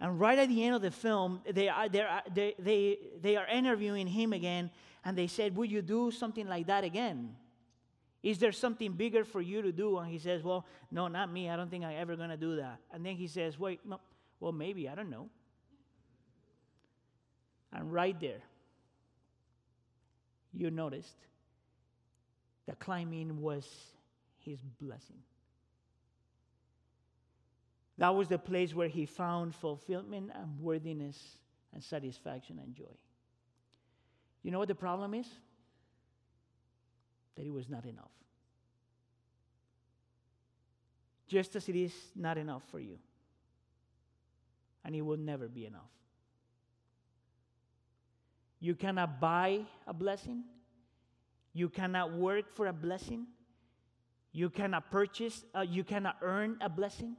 And 0.00 0.20
right 0.20 0.38
at 0.38 0.48
the 0.48 0.62
end 0.62 0.74
of 0.74 0.82
the 0.82 0.90
film, 0.90 1.40
they 1.50 1.68
are, 1.68 1.88
they 1.88 2.54
they, 2.58 2.98
they 3.22 3.36
are 3.36 3.46
interviewing 3.46 4.06
him 4.06 4.34
again, 4.34 4.70
and 5.04 5.16
they 5.16 5.26
said, 5.26 5.56
Would 5.56 5.70
you 5.70 5.80
do 5.80 6.10
something 6.10 6.46
like 6.46 6.66
that 6.66 6.84
again? 6.84 7.34
Is 8.22 8.38
there 8.38 8.52
something 8.52 8.92
bigger 8.92 9.24
for 9.24 9.40
you 9.40 9.62
to 9.62 9.72
do? 9.72 9.98
And 9.98 10.10
he 10.10 10.18
says, 10.18 10.42
Well, 10.42 10.66
no, 10.90 11.08
not 11.08 11.32
me. 11.32 11.48
I 11.48 11.56
don't 11.56 11.70
think 11.70 11.84
I'm 11.84 11.96
ever 11.96 12.16
going 12.16 12.30
to 12.30 12.36
do 12.36 12.56
that. 12.56 12.78
And 12.92 13.04
then 13.04 13.16
he 13.16 13.26
says, 13.26 13.58
Wait, 13.58 13.80
no, 13.86 14.00
well, 14.40 14.52
maybe. 14.52 14.88
I 14.88 14.94
don't 14.94 15.10
know. 15.10 15.30
And 17.72 17.92
right 17.92 18.18
there, 18.20 18.40
you 20.52 20.70
noticed 20.70 21.16
that 22.66 22.78
climbing 22.78 23.40
was 23.40 23.68
his 24.38 24.58
blessing. 24.80 25.18
That 27.98 28.14
was 28.14 28.28
the 28.28 28.38
place 28.38 28.74
where 28.74 28.88
he 28.88 29.06
found 29.06 29.54
fulfillment 29.54 30.30
and 30.34 30.58
worthiness 30.60 31.18
and 31.72 31.82
satisfaction 31.82 32.58
and 32.62 32.74
joy. 32.74 32.96
You 34.42 34.50
know 34.50 34.58
what 34.58 34.68
the 34.68 34.74
problem 34.74 35.14
is? 35.14 35.26
That 37.36 37.46
it 37.46 37.52
was 37.52 37.68
not 37.68 37.84
enough. 37.84 38.10
Just 41.26 41.56
as 41.56 41.68
it 41.68 41.76
is 41.76 41.92
not 42.14 42.36
enough 42.36 42.62
for 42.70 42.78
you. 42.78 42.98
And 44.84 44.94
it 44.94 45.00
will 45.00 45.16
never 45.16 45.48
be 45.48 45.64
enough. 45.64 45.82
You 48.60 48.74
cannot 48.74 49.20
buy 49.20 49.60
a 49.86 49.92
blessing, 49.92 50.44
you 51.54 51.68
cannot 51.68 52.12
work 52.12 52.54
for 52.54 52.66
a 52.66 52.72
blessing. 52.72 53.26
You 54.32 54.50
cannot 54.50 54.90
purchase, 54.90 55.44
uh, 55.56 55.60
you 55.60 55.84
cannot 55.84 56.16
earn 56.20 56.58
a 56.60 56.68
blessing. 56.68 57.16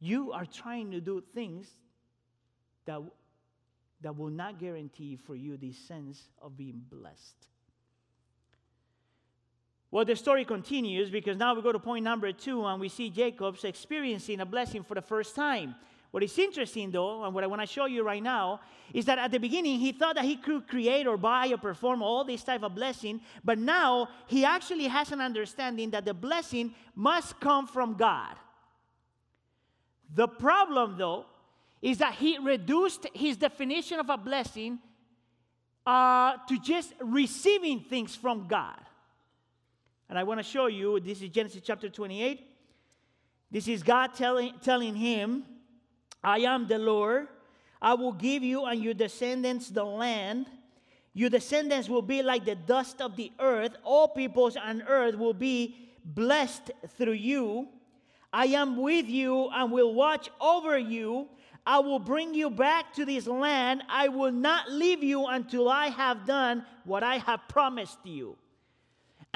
You 0.00 0.32
are 0.32 0.46
trying 0.46 0.90
to 0.92 1.00
do 1.00 1.22
things 1.34 1.68
that, 2.86 3.00
that 4.00 4.16
will 4.16 4.30
not 4.30 4.58
guarantee 4.58 5.16
for 5.16 5.36
you 5.36 5.58
the 5.58 5.72
sense 5.72 6.22
of 6.40 6.56
being 6.56 6.82
blessed. 6.90 7.48
Well, 9.90 10.04
the 10.04 10.16
story 10.16 10.44
continues 10.44 11.10
because 11.10 11.36
now 11.36 11.54
we 11.54 11.62
go 11.62 11.72
to 11.72 11.78
point 11.78 12.04
number 12.04 12.32
two 12.32 12.64
and 12.64 12.80
we 12.80 12.88
see 12.88 13.10
Jacob's 13.10 13.64
experiencing 13.64 14.40
a 14.40 14.46
blessing 14.46 14.82
for 14.82 14.94
the 14.94 15.02
first 15.02 15.36
time. 15.36 15.74
What 16.16 16.22
is 16.22 16.38
interesting, 16.38 16.90
though, 16.90 17.24
and 17.24 17.34
what 17.34 17.44
I 17.44 17.46
want 17.46 17.60
to 17.60 17.66
show 17.66 17.84
you 17.84 18.02
right 18.02 18.22
now, 18.22 18.60
is 18.94 19.04
that 19.04 19.18
at 19.18 19.30
the 19.32 19.38
beginning 19.38 19.78
he 19.78 19.92
thought 19.92 20.14
that 20.14 20.24
he 20.24 20.36
could 20.36 20.66
create 20.66 21.06
or 21.06 21.18
buy 21.18 21.48
or 21.48 21.58
perform 21.58 22.00
all 22.00 22.24
this 22.24 22.42
type 22.42 22.62
of 22.62 22.74
blessing, 22.74 23.20
but 23.44 23.58
now 23.58 24.08
he 24.26 24.42
actually 24.42 24.86
has 24.86 25.12
an 25.12 25.20
understanding 25.20 25.90
that 25.90 26.06
the 26.06 26.14
blessing 26.14 26.74
must 26.94 27.38
come 27.38 27.66
from 27.66 27.98
God. 27.98 28.34
The 30.14 30.26
problem, 30.26 30.96
though, 30.96 31.26
is 31.82 31.98
that 31.98 32.14
he 32.14 32.38
reduced 32.38 33.06
his 33.12 33.36
definition 33.36 34.00
of 34.00 34.08
a 34.08 34.16
blessing 34.16 34.78
uh, 35.84 36.38
to 36.48 36.58
just 36.60 36.94
receiving 36.98 37.80
things 37.80 38.16
from 38.16 38.48
God. 38.48 38.80
And 40.08 40.18
I 40.18 40.22
want 40.22 40.40
to 40.40 40.44
show 40.44 40.68
you 40.68 40.98
this 40.98 41.20
is 41.20 41.28
Genesis 41.28 41.60
chapter 41.62 41.90
28. 41.90 42.40
This 43.50 43.68
is 43.68 43.82
God 43.82 44.14
telling, 44.14 44.54
telling 44.62 44.96
him, 44.96 45.44
I 46.26 46.40
am 46.40 46.66
the 46.66 46.78
Lord. 46.78 47.28
I 47.80 47.94
will 47.94 48.12
give 48.12 48.42
you 48.42 48.66
and 48.66 48.82
your 48.82 48.94
descendants 48.94 49.70
the 49.70 49.84
land 49.84 50.46
Your 51.16 51.30
descendants 51.30 51.88
will 51.88 52.02
be 52.02 52.22
like 52.22 52.44
the 52.44 52.54
dust 52.54 53.00
of 53.00 53.16
the 53.16 53.32
earth. 53.40 53.74
All 53.84 54.06
peoples 54.06 54.54
on 54.54 54.82
earth 54.82 55.16
will 55.16 55.32
be 55.32 55.74
blessed 56.04 56.70
through 56.98 57.14
you. 57.14 57.68
I 58.30 58.48
am 58.48 58.76
with 58.76 59.08
you 59.08 59.48
and 59.48 59.72
will 59.72 59.94
watch 59.94 60.28
over 60.42 60.76
you. 60.76 61.28
I 61.66 61.78
will 61.78 61.98
bring 62.00 62.34
you 62.34 62.50
back 62.50 62.92
to 62.96 63.06
this 63.06 63.26
land. 63.26 63.82
I 63.88 64.08
will 64.08 64.30
not 64.30 64.70
leave 64.70 65.02
you 65.02 65.24
until 65.24 65.70
I 65.70 65.86
have 65.86 66.26
done 66.26 66.66
what 66.84 67.02
I 67.02 67.16
have 67.16 67.48
promised 67.48 68.04
you. 68.04 68.36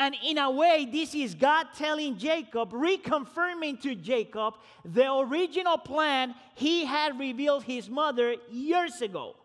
And 0.00 0.16
in 0.24 0.38
a 0.38 0.50
way, 0.50 0.88
this 0.90 1.14
is 1.14 1.34
God 1.34 1.66
telling 1.76 2.16
Jacob, 2.16 2.72
reconfirming 2.72 3.82
to 3.82 3.94
Jacob 3.94 4.54
the 4.82 5.12
original 5.12 5.76
plan 5.76 6.34
he 6.54 6.86
had 6.86 7.18
revealed 7.18 7.64
his 7.64 7.90
mother 7.90 8.36
years 8.50 9.02
ago. 9.02 9.36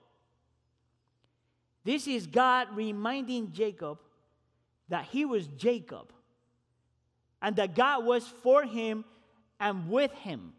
This 1.83 2.07
is 2.07 2.25
God 2.25 2.69
reminding 2.73 3.51
Jacob 3.51 3.99
that 4.87 5.03
he 5.03 5.25
was 5.25 5.45
Jacob 5.57 6.13
and 7.41 7.57
that 7.57 7.75
God 7.75 8.05
was 8.05 8.25
for 8.25 8.63
him 8.63 9.03
and 9.59 9.89
with 9.89 10.13
him 10.13 10.53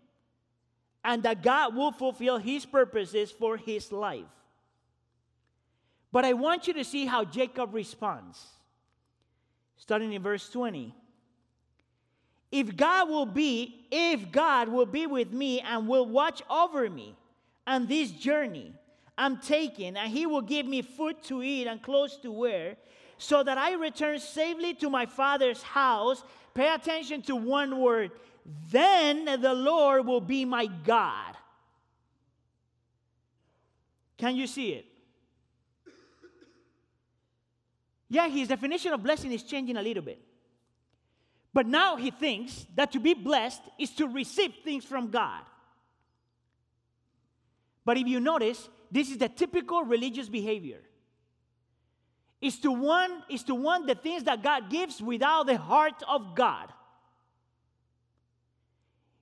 and 1.03 1.23
that 1.23 1.43
God 1.43 1.75
will 1.75 1.93
fulfill 1.93 2.37
his 2.37 2.67
purposes 2.67 3.31
for 3.31 3.57
his 3.57 3.91
life. 3.91 4.29
But 6.13 6.27
I 6.27 6.35
want 6.35 6.67
you 6.67 6.75
to 6.75 6.85
see 6.85 7.07
how 7.07 7.25
Jacob 7.25 7.73
responds. 7.73 8.56
Starting 9.77 10.13
in 10.13 10.23
verse 10.23 10.49
20. 10.49 10.95
If 12.53 12.77
God 12.77 13.09
will 13.09 13.27
be, 13.27 13.87
if 13.91 14.31
God 14.33 14.69
will 14.69 14.87
be 14.87 15.07
with 15.07 15.33
me 15.33 15.61
and 15.61 15.89
will 15.89 16.07
watch 16.07 16.43
over 16.49 16.89
me 16.89 17.17
on 17.67 17.87
this 17.87 18.11
journey 18.11 18.73
I'm 19.19 19.39
taking, 19.39 19.97
and 19.97 20.13
he 20.13 20.27
will 20.27 20.43
give 20.43 20.67
me 20.67 20.83
food 20.83 21.23
to 21.25 21.43
eat 21.43 21.67
and 21.67 21.81
clothes 21.81 22.19
to 22.19 22.31
wear, 22.31 22.77
so 23.17 23.43
that 23.43 23.57
I 23.57 23.73
return 23.73 24.19
safely 24.19 24.75
to 24.75 24.91
my 24.91 25.07
father's 25.07 25.63
house. 25.63 26.23
Pay 26.53 26.75
attention 26.75 27.23
to 27.23 27.35
one 27.35 27.79
word 27.79 28.11
then 28.71 29.25
the 29.41 29.55
Lord 29.55 30.07
will 30.07 30.21
be 30.21 30.45
my 30.45 30.67
God. 30.67 31.37
Can 34.17 34.37
you 34.37 34.47
see 34.47 34.71
it? 34.71 34.87
Yeah, 38.09 38.29
his 38.29 38.49
definition 38.49 38.93
of 38.93 39.03
blessing 39.03 39.33
is 39.33 39.43
changing 39.43 39.77
a 39.77 39.83
little 39.83 40.03
bit. 40.03 40.21
But 41.53 41.67
now 41.67 41.97
he 41.97 42.11
thinks 42.11 42.67
that 42.75 42.93
to 42.93 43.01
be 43.01 43.15
blessed 43.15 43.63
is 43.79 43.91
to 43.93 44.07
receive 44.07 44.53
things 44.63 44.85
from 44.85 45.11
God. 45.11 45.43
But 47.85 47.97
if 47.97 48.07
you 48.07 48.21
notice, 48.21 48.69
this 48.91 49.11
is 49.11 49.19
the 49.19 49.29
typical 49.29 49.83
religious 49.83 50.29
behavior. 50.29 50.81
Is 52.41 52.59
to 52.61 52.71
want 52.71 53.25
is 53.31 53.43
to 53.45 53.55
want 53.55 53.87
the 53.87 53.95
things 53.95 54.25
that 54.25 54.43
God 54.43 54.69
gives 54.69 55.01
without 55.01 55.47
the 55.47 55.57
heart 55.57 56.03
of 56.07 56.35
God. 56.35 56.71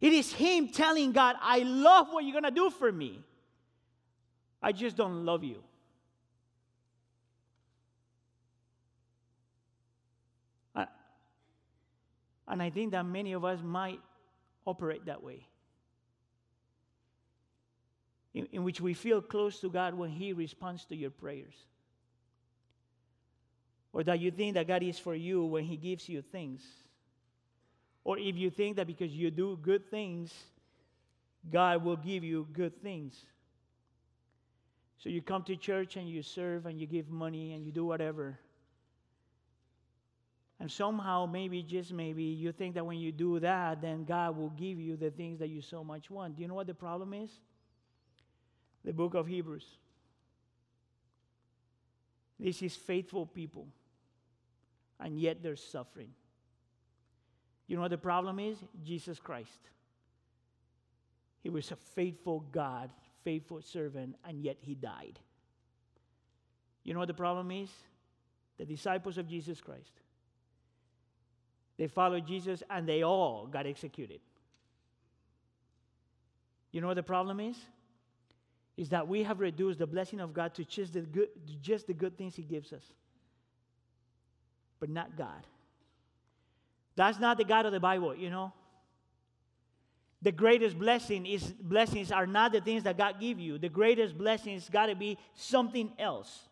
It 0.00 0.12
is 0.12 0.32
Him 0.32 0.68
telling 0.68 1.12
God, 1.12 1.36
I 1.40 1.60
love 1.60 2.08
what 2.10 2.24
you're 2.24 2.40
to 2.40 2.50
do 2.50 2.70
for 2.70 2.90
me. 2.90 3.20
I 4.60 4.72
just 4.72 4.96
don't 4.96 5.24
love 5.24 5.44
you. 5.44 5.62
And 12.46 12.62
I 12.62 12.70
think 12.70 12.92
that 12.92 13.04
many 13.04 13.32
of 13.32 13.44
us 13.44 13.60
might 13.62 14.00
operate 14.66 15.06
that 15.06 15.22
way. 15.22 15.46
In, 18.34 18.46
in, 18.52 18.64
which 18.64 18.80
we 18.80 18.94
feel 18.94 19.22
close 19.22 19.60
to 19.60 19.70
God 19.70 19.94
when 19.94 20.10
He 20.10 20.32
responds 20.32 20.84
to 20.86 20.96
your 20.96 21.10
prayers. 21.10 21.54
Or 23.92 24.02
that 24.02 24.18
you 24.18 24.32
think 24.32 24.54
that 24.54 24.66
God 24.66 24.82
is 24.82 24.98
for 24.98 25.14
you 25.14 25.44
when 25.44 25.64
He 25.64 25.76
gives 25.76 26.08
you 26.08 26.20
things. 26.20 26.62
Or 28.02 28.18
if 28.18 28.36
you 28.36 28.50
think 28.50 28.76
that 28.76 28.86
because 28.86 29.12
you 29.12 29.30
do 29.30 29.58
good 29.62 29.88
things, 29.88 30.34
God 31.50 31.84
will 31.84 31.96
give 31.96 32.24
you 32.24 32.46
good 32.52 32.82
things. 32.82 33.14
So 34.98 35.08
you 35.08 35.22
come 35.22 35.42
to 35.44 35.56
church 35.56 35.96
and 35.96 36.08
you 36.08 36.22
serve 36.22 36.66
and 36.66 36.80
you 36.80 36.86
give 36.86 37.08
money 37.08 37.52
and 37.52 37.64
you 37.64 37.72
do 37.72 37.84
whatever. 37.84 38.38
And 40.60 40.70
somehow, 40.70 41.26
maybe, 41.26 41.62
just 41.62 41.92
maybe, 41.92 42.22
you 42.22 42.52
think 42.52 42.74
that 42.74 42.86
when 42.86 42.98
you 42.98 43.10
do 43.10 43.40
that, 43.40 43.82
then 43.82 44.04
God 44.04 44.36
will 44.36 44.50
give 44.50 44.78
you 44.78 44.96
the 44.96 45.10
things 45.10 45.40
that 45.40 45.48
you 45.48 45.60
so 45.60 45.82
much 45.82 46.10
want. 46.10 46.36
Do 46.36 46.42
you 46.42 46.48
know 46.48 46.54
what 46.54 46.68
the 46.68 46.74
problem 46.74 47.12
is? 47.12 47.30
The 48.84 48.92
book 48.92 49.14
of 49.14 49.26
Hebrews. 49.26 49.66
This 52.38 52.62
is 52.62 52.76
faithful 52.76 53.26
people, 53.26 53.66
and 55.00 55.18
yet 55.18 55.42
they're 55.42 55.56
suffering. 55.56 56.10
You 57.66 57.76
know 57.76 57.82
what 57.82 57.90
the 57.90 57.98
problem 57.98 58.38
is? 58.38 58.58
Jesus 58.84 59.18
Christ. 59.18 59.70
He 61.42 61.50
was 61.50 61.70
a 61.72 61.76
faithful 61.76 62.40
God, 62.52 62.90
faithful 63.24 63.60
servant, 63.62 64.16
and 64.24 64.42
yet 64.42 64.56
he 64.60 64.74
died. 64.74 65.18
You 66.84 66.92
know 66.92 67.00
what 67.00 67.08
the 67.08 67.14
problem 67.14 67.50
is? 67.50 67.70
The 68.58 68.64
disciples 68.64 69.18
of 69.18 69.26
Jesus 69.26 69.60
Christ. 69.60 69.92
They 71.76 71.88
followed 71.88 72.26
Jesus 72.26 72.62
and 72.70 72.88
they 72.88 73.02
all 73.02 73.46
got 73.46 73.66
executed. 73.66 74.20
You 76.70 76.80
know 76.80 76.88
what 76.88 76.94
the 76.94 77.02
problem 77.02 77.40
is? 77.40 77.56
Is 78.76 78.88
that 78.88 79.06
we 79.06 79.22
have 79.22 79.40
reduced 79.40 79.78
the 79.78 79.86
blessing 79.86 80.20
of 80.20 80.34
God 80.34 80.54
to 80.54 80.64
just 80.64 80.92
the 80.92 81.00
good, 81.00 81.28
just 81.62 81.86
the 81.86 81.94
good 81.94 82.18
things 82.18 82.34
He 82.34 82.42
gives 82.42 82.72
us, 82.72 82.82
but 84.80 84.88
not 84.88 85.16
God. 85.16 85.46
That's 86.96 87.18
not 87.18 87.38
the 87.38 87.44
God 87.44 87.66
of 87.66 87.72
the 87.72 87.80
Bible, 87.80 88.14
you 88.14 88.30
know. 88.30 88.52
The 90.22 90.32
greatest 90.32 90.78
blessing 90.78 91.26
is 91.26 91.52
blessings 91.52 92.10
are 92.10 92.26
not 92.26 92.52
the 92.52 92.60
things 92.60 92.84
that 92.84 92.96
God 92.96 93.20
give 93.20 93.38
you. 93.38 93.58
The 93.58 93.68
greatest 93.68 94.16
blessings 94.16 94.68
got 94.70 94.86
to 94.86 94.94
be 94.94 95.18
something 95.34 95.92
else. 95.98 96.48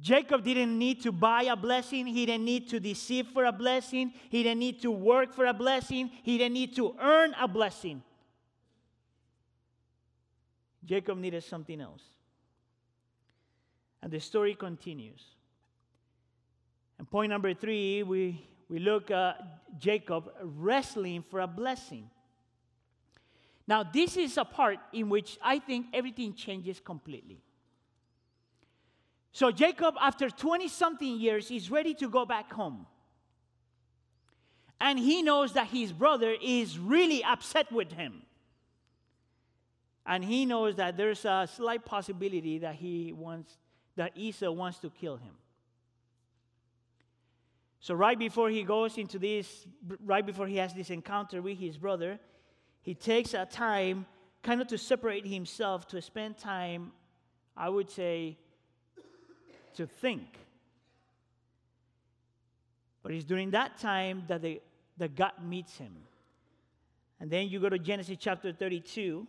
Jacob 0.00 0.44
didn't 0.44 0.78
need 0.78 1.02
to 1.02 1.12
buy 1.12 1.44
a 1.44 1.56
blessing. 1.56 2.06
He 2.06 2.26
didn't 2.26 2.44
need 2.44 2.68
to 2.68 2.78
deceive 2.78 3.28
for 3.28 3.44
a 3.44 3.52
blessing. 3.52 4.12
He 4.28 4.42
didn't 4.42 4.58
need 4.58 4.82
to 4.82 4.90
work 4.90 5.34
for 5.34 5.46
a 5.46 5.54
blessing. 5.54 6.10
He 6.22 6.36
didn't 6.36 6.54
need 6.54 6.76
to 6.76 6.94
earn 7.00 7.34
a 7.40 7.48
blessing. 7.48 8.02
Jacob 10.84 11.18
needed 11.18 11.42
something 11.42 11.80
else. 11.80 12.02
And 14.02 14.12
the 14.12 14.20
story 14.20 14.54
continues. 14.54 15.22
And 16.98 17.10
point 17.10 17.30
number 17.30 17.54
three, 17.54 18.02
we, 18.02 18.46
we 18.68 18.78
look 18.78 19.10
at 19.10 19.78
Jacob 19.78 20.30
wrestling 20.42 21.24
for 21.28 21.40
a 21.40 21.46
blessing. 21.46 22.08
Now, 23.66 23.82
this 23.82 24.16
is 24.16 24.36
a 24.36 24.44
part 24.44 24.78
in 24.92 25.08
which 25.08 25.38
I 25.42 25.58
think 25.58 25.86
everything 25.92 26.34
changes 26.34 26.80
completely. 26.80 27.42
So, 29.36 29.50
Jacob, 29.50 29.96
after 30.00 30.30
20 30.30 30.66
something 30.66 31.20
years, 31.20 31.50
is 31.50 31.70
ready 31.70 31.92
to 31.96 32.08
go 32.08 32.24
back 32.24 32.50
home. 32.50 32.86
And 34.80 34.98
he 34.98 35.20
knows 35.20 35.52
that 35.52 35.66
his 35.66 35.92
brother 35.92 36.34
is 36.42 36.78
really 36.78 37.22
upset 37.22 37.70
with 37.70 37.92
him. 37.92 38.22
And 40.06 40.24
he 40.24 40.46
knows 40.46 40.76
that 40.76 40.96
there's 40.96 41.26
a 41.26 41.46
slight 41.54 41.84
possibility 41.84 42.60
that 42.60 42.76
he 42.76 43.12
wants, 43.12 43.58
that 43.96 44.12
Esau 44.14 44.50
wants 44.52 44.78
to 44.78 44.88
kill 44.88 45.18
him. 45.18 45.34
So, 47.80 47.92
right 47.94 48.18
before 48.18 48.48
he 48.48 48.62
goes 48.62 48.96
into 48.96 49.18
this, 49.18 49.66
right 50.02 50.24
before 50.24 50.46
he 50.46 50.56
has 50.56 50.72
this 50.72 50.88
encounter 50.88 51.42
with 51.42 51.58
his 51.58 51.76
brother, 51.76 52.18
he 52.80 52.94
takes 52.94 53.34
a 53.34 53.44
time 53.44 54.06
kind 54.42 54.62
of 54.62 54.66
to 54.68 54.78
separate 54.78 55.26
himself, 55.26 55.86
to 55.88 56.00
spend 56.00 56.38
time, 56.38 56.92
I 57.54 57.68
would 57.68 57.90
say, 57.90 58.38
to 59.76 59.86
think. 59.86 60.38
But 63.02 63.12
it's 63.12 63.24
during 63.24 63.52
that 63.52 63.78
time 63.78 64.24
that, 64.28 64.42
the, 64.42 64.60
that 64.98 65.14
God 65.14 65.32
meets 65.42 65.76
him. 65.78 65.92
And 67.20 67.30
then 67.30 67.48
you 67.48 67.60
go 67.60 67.68
to 67.68 67.78
Genesis 67.78 68.16
chapter 68.18 68.52
32, 68.52 69.26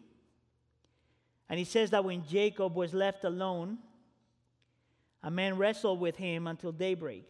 and 1.50 1.60
he 1.60 1.64
says 1.64 1.92
that 1.92 2.04
when 2.04 2.26
Jacob 2.26 2.76
was 2.76 2.94
left 2.94 3.24
alone, 3.24 3.78
a 5.24 5.32
man 5.32 5.58
wrestled 5.58 6.00
with 6.00 6.18
him 6.18 6.48
until 6.48 6.72
daybreak. 6.72 7.30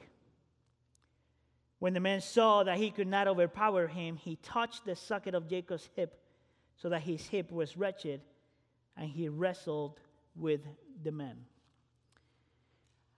When 1.80 1.94
the 1.94 2.00
man 2.00 2.22
saw 2.22 2.64
that 2.64 2.78
he 2.78 2.90
could 2.90 3.08
not 3.08 3.28
overpower 3.28 3.86
him, 3.88 4.16
he 4.16 4.38
touched 4.38 4.86
the 4.86 4.96
socket 4.96 5.36
of 5.36 5.48
Jacob's 5.48 5.90
hip 5.96 6.20
so 6.76 6.90
that 6.90 7.02
his 7.02 7.26
hip 7.28 7.52
was 7.52 7.78
wretched, 7.78 8.22
and 8.96 9.10
he 9.10 9.30
wrestled 9.30 10.00
with 10.36 10.62
the 11.04 11.12
man. 11.12 11.38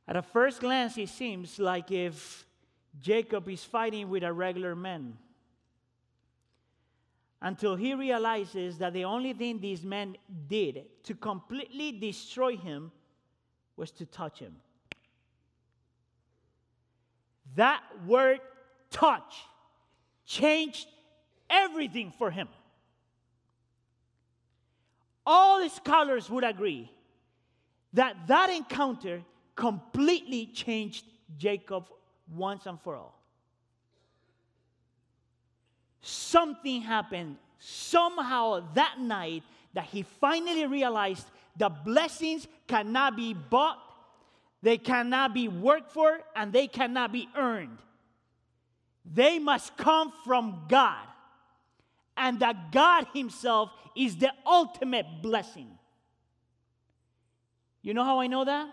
At 0.10 0.16
a 0.16 0.24
first 0.24 0.60
glance, 0.60 0.98
it 0.98 1.08
seems 1.08 1.60
like 1.60 1.92
if 1.92 2.44
Jacob 3.00 3.48
is 3.48 3.64
fighting 3.64 4.10
with 4.10 4.24
a 4.24 4.34
regular 4.34 4.76
man. 4.76 5.16
Until 7.40 7.76
he 7.76 7.94
realizes 7.94 8.80
that 8.80 8.94
the 8.94 9.06
only 9.06 9.34
thing 9.34 9.60
these 9.60 9.84
men 9.84 10.18
did 10.48 10.88
to 11.04 11.14
completely 11.14 11.92
destroy 11.92 12.58
him 12.58 12.92
was 13.78 13.92
to 13.92 14.06
touch 14.08 14.40
him. 14.40 14.56
That 17.56 17.84
word 18.08 18.40
touch 18.90 19.36
changed 20.26 20.88
everything 21.52 22.12
for 22.18 22.32
him. 22.32 22.48
All 25.24 25.70
scholars 25.70 26.32
would 26.32 26.44
agree 26.44 26.92
that 27.94 28.16
that 28.28 28.50
encounter 28.50 29.22
completely 29.60 30.46
changed 30.46 31.04
Jacob 31.38 31.90
once 32.34 32.66
and 32.66 32.80
for 32.80 32.96
all. 32.96 33.20
Something 36.02 36.82
happened 36.82 37.36
somehow 37.60 38.64
that 38.74 38.96
night 39.00 39.44
that 39.74 39.84
he 39.84 40.04
finally 40.04 40.66
realized 40.66 41.28
the 41.58 41.68
blessings 41.68 42.48
cannot 42.68 43.18
be 43.18 43.34
bought, 43.34 43.80
they 44.62 44.78
cannot 44.78 45.34
be 45.34 45.50
worked 45.50 45.92
for, 45.92 46.20
and 46.38 46.54
they 46.54 46.68
cannot 46.68 47.12
be 47.12 47.28
earned. 47.36 47.80
They 49.04 49.40
must 49.40 49.76
come 49.76 50.14
from 50.24 50.64
God. 50.70 51.06
And 52.16 52.40
that 52.40 52.72
God 52.72 53.08
Himself 53.14 53.72
is 53.96 54.16
the 54.16 54.32
ultimate 54.46 55.22
blessing. 55.22 55.70
You 57.82 57.94
know 57.94 58.04
how 58.04 58.20
I 58.20 58.28
know 58.28 58.46
that? 58.46 58.70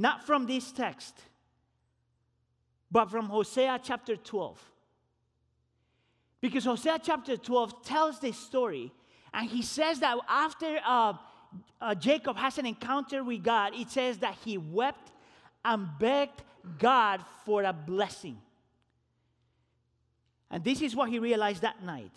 Not 0.00 0.24
from 0.24 0.46
this 0.46 0.72
text, 0.72 1.14
but 2.90 3.10
from 3.10 3.26
Hosea 3.26 3.80
chapter 3.82 4.16
12. 4.16 4.58
Because 6.40 6.64
Hosea 6.64 7.00
chapter 7.02 7.36
12 7.36 7.84
tells 7.84 8.18
this 8.18 8.38
story, 8.38 8.94
and 9.34 9.46
he 9.46 9.60
says 9.60 10.00
that 10.00 10.16
after 10.26 10.78
uh, 10.86 11.12
uh, 11.82 11.94
Jacob 11.94 12.38
has 12.38 12.56
an 12.56 12.64
encounter 12.64 13.22
with 13.22 13.42
God, 13.42 13.74
it 13.74 13.90
says 13.90 14.16
that 14.20 14.36
he 14.42 14.56
wept 14.56 15.12
and 15.66 15.86
begged 15.98 16.44
God 16.78 17.22
for 17.44 17.64
a 17.64 17.72
blessing. 17.74 18.38
And 20.50 20.64
this 20.64 20.80
is 20.80 20.96
what 20.96 21.10
he 21.10 21.18
realized 21.18 21.60
that 21.60 21.84
night 21.84 22.16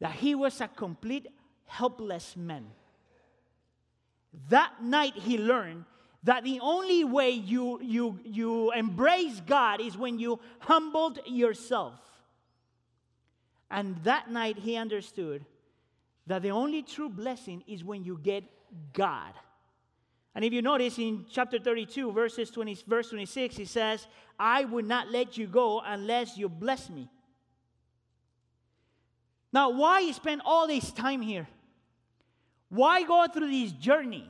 that 0.00 0.14
he 0.14 0.34
was 0.34 0.60
a 0.60 0.66
complete 0.66 1.28
helpless 1.66 2.36
man. 2.36 2.66
That 4.48 4.82
night 4.82 5.14
he 5.14 5.38
learned 5.38 5.84
that 6.24 6.44
the 6.44 6.60
only 6.60 7.04
way 7.04 7.30
you, 7.30 7.80
you, 7.82 8.18
you 8.24 8.72
embrace 8.72 9.40
God 9.46 9.80
is 9.80 9.96
when 9.96 10.18
you 10.18 10.38
humbled 10.60 11.18
yourself. 11.26 11.94
And 13.70 13.96
that 14.04 14.30
night 14.30 14.58
he 14.58 14.76
understood 14.76 15.44
that 16.26 16.42
the 16.42 16.50
only 16.50 16.82
true 16.82 17.08
blessing 17.08 17.64
is 17.66 17.82
when 17.82 18.04
you 18.04 18.18
get 18.22 18.44
God. 18.92 19.32
And 20.34 20.44
if 20.44 20.52
you 20.52 20.62
notice 20.62 20.98
in 20.98 21.26
chapter 21.30 21.58
32, 21.58 22.12
verses 22.12 22.50
20, 22.50 22.78
verse 22.86 23.10
26, 23.10 23.56
he 23.56 23.64
says, 23.64 24.06
I 24.38 24.64
will 24.64 24.84
not 24.84 25.10
let 25.10 25.36
you 25.36 25.46
go 25.46 25.82
unless 25.84 26.38
you 26.38 26.48
bless 26.48 26.88
me. 26.88 27.10
Now, 29.52 29.70
why 29.70 30.10
spend 30.12 30.40
all 30.44 30.66
this 30.66 30.90
time 30.92 31.20
here? 31.20 31.48
Why 32.70 33.02
go 33.02 33.26
through 33.32 33.50
this 33.50 33.72
journey? 33.72 34.26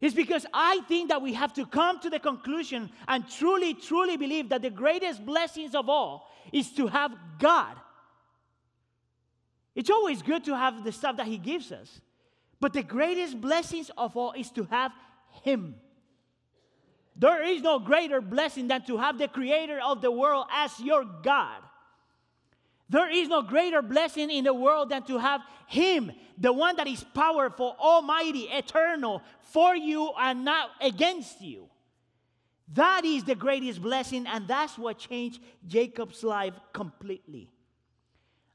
It's 0.00 0.14
because 0.14 0.46
I 0.54 0.80
think 0.86 1.08
that 1.08 1.22
we 1.22 1.34
have 1.34 1.52
to 1.54 1.66
come 1.66 1.98
to 2.00 2.10
the 2.10 2.20
conclusion 2.20 2.90
and 3.08 3.28
truly, 3.28 3.74
truly 3.74 4.16
believe 4.16 4.48
that 4.50 4.62
the 4.62 4.70
greatest 4.70 5.26
blessings 5.26 5.74
of 5.74 5.88
all 5.88 6.30
is 6.52 6.70
to 6.72 6.86
have 6.86 7.14
God 7.38 7.76
it's 9.78 9.90
always 9.90 10.22
good 10.22 10.42
to 10.46 10.56
have 10.56 10.82
the 10.82 10.90
stuff 10.90 11.18
that 11.18 11.28
He 11.28 11.38
gives 11.38 11.70
us. 11.70 12.00
But 12.58 12.72
the 12.72 12.82
greatest 12.82 13.40
blessings 13.40 13.92
of 13.96 14.16
all 14.16 14.32
is 14.32 14.50
to 14.50 14.64
have 14.64 14.90
Him. 15.44 15.76
There 17.14 17.44
is 17.44 17.62
no 17.62 17.78
greater 17.78 18.20
blessing 18.20 18.66
than 18.66 18.82
to 18.86 18.96
have 18.96 19.18
the 19.18 19.28
Creator 19.28 19.78
of 19.86 20.02
the 20.02 20.10
world 20.10 20.46
as 20.52 20.80
your 20.80 21.04
God. 21.22 21.62
There 22.90 23.08
is 23.08 23.28
no 23.28 23.40
greater 23.42 23.80
blessing 23.80 24.32
in 24.32 24.42
the 24.42 24.52
world 24.52 24.88
than 24.88 25.04
to 25.04 25.18
have 25.18 25.42
Him, 25.68 26.10
the 26.36 26.52
one 26.52 26.74
that 26.74 26.88
is 26.88 27.04
powerful, 27.14 27.76
almighty, 27.78 28.48
eternal, 28.50 29.22
for 29.52 29.76
you 29.76 30.12
and 30.18 30.44
not 30.44 30.70
against 30.80 31.40
you. 31.40 31.68
That 32.74 33.04
is 33.04 33.24
the 33.24 33.34
greatest 33.34 33.80
blessing, 33.80 34.26
and 34.26 34.46
that's 34.46 34.76
what 34.76 34.98
changed 34.98 35.40
Jacob's 35.66 36.22
life 36.22 36.54
completely. 36.72 37.50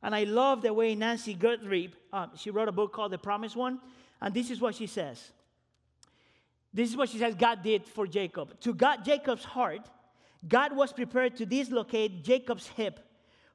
And 0.04 0.14
I 0.14 0.26
love 0.26 0.62
the 0.62 0.74
way 0.74 0.94
Nancy 0.94 1.34
Guthrie, 1.34 1.92
uh, 2.12 2.28
she 2.36 2.52
wrote 2.52 2.68
a 2.68 2.74
book 2.74 2.94
called 2.94 3.12
The 3.12 3.18
Promised 3.18 3.56
One. 3.56 3.80
And 4.22 4.34
this 4.34 4.52
is 4.52 4.62
what 4.62 4.76
she 4.76 4.86
says. 4.86 5.32
This 6.74 6.90
is 6.90 6.98
what 6.98 7.10
she 7.10 7.18
says 7.18 7.36
God 7.36 7.64
did 7.64 7.86
for 7.86 8.06
Jacob. 8.06 8.60
To 8.62 8.74
God, 8.74 9.06
Jacob's 9.06 9.44
heart, 9.44 9.90
God 10.48 10.76
was 10.76 10.92
prepared 10.92 11.38
to 11.38 11.46
dislocate 11.46 12.24
Jacob's 12.24 12.68
hip. 12.68 13.00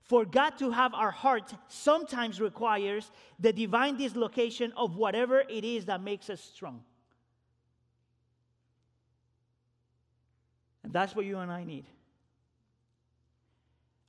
For 0.03 0.24
God 0.24 0.51
to 0.59 0.70
have 0.70 0.94
our 0.94 1.11
heart 1.11 1.53
sometimes 1.68 2.40
requires 2.40 3.11
the 3.38 3.53
divine 3.53 3.96
dislocation 3.96 4.72
of 4.77 4.96
whatever 4.96 5.40
it 5.40 5.64
is 5.64 5.85
that 5.85 6.03
makes 6.03 6.31
us 6.31 6.40
strong. 6.40 6.83
And 10.88 10.94
that's 10.94 11.14
what 11.14 11.27
you 11.27 11.37
and 11.37 11.53
I 11.53 11.64
need. 11.64 11.85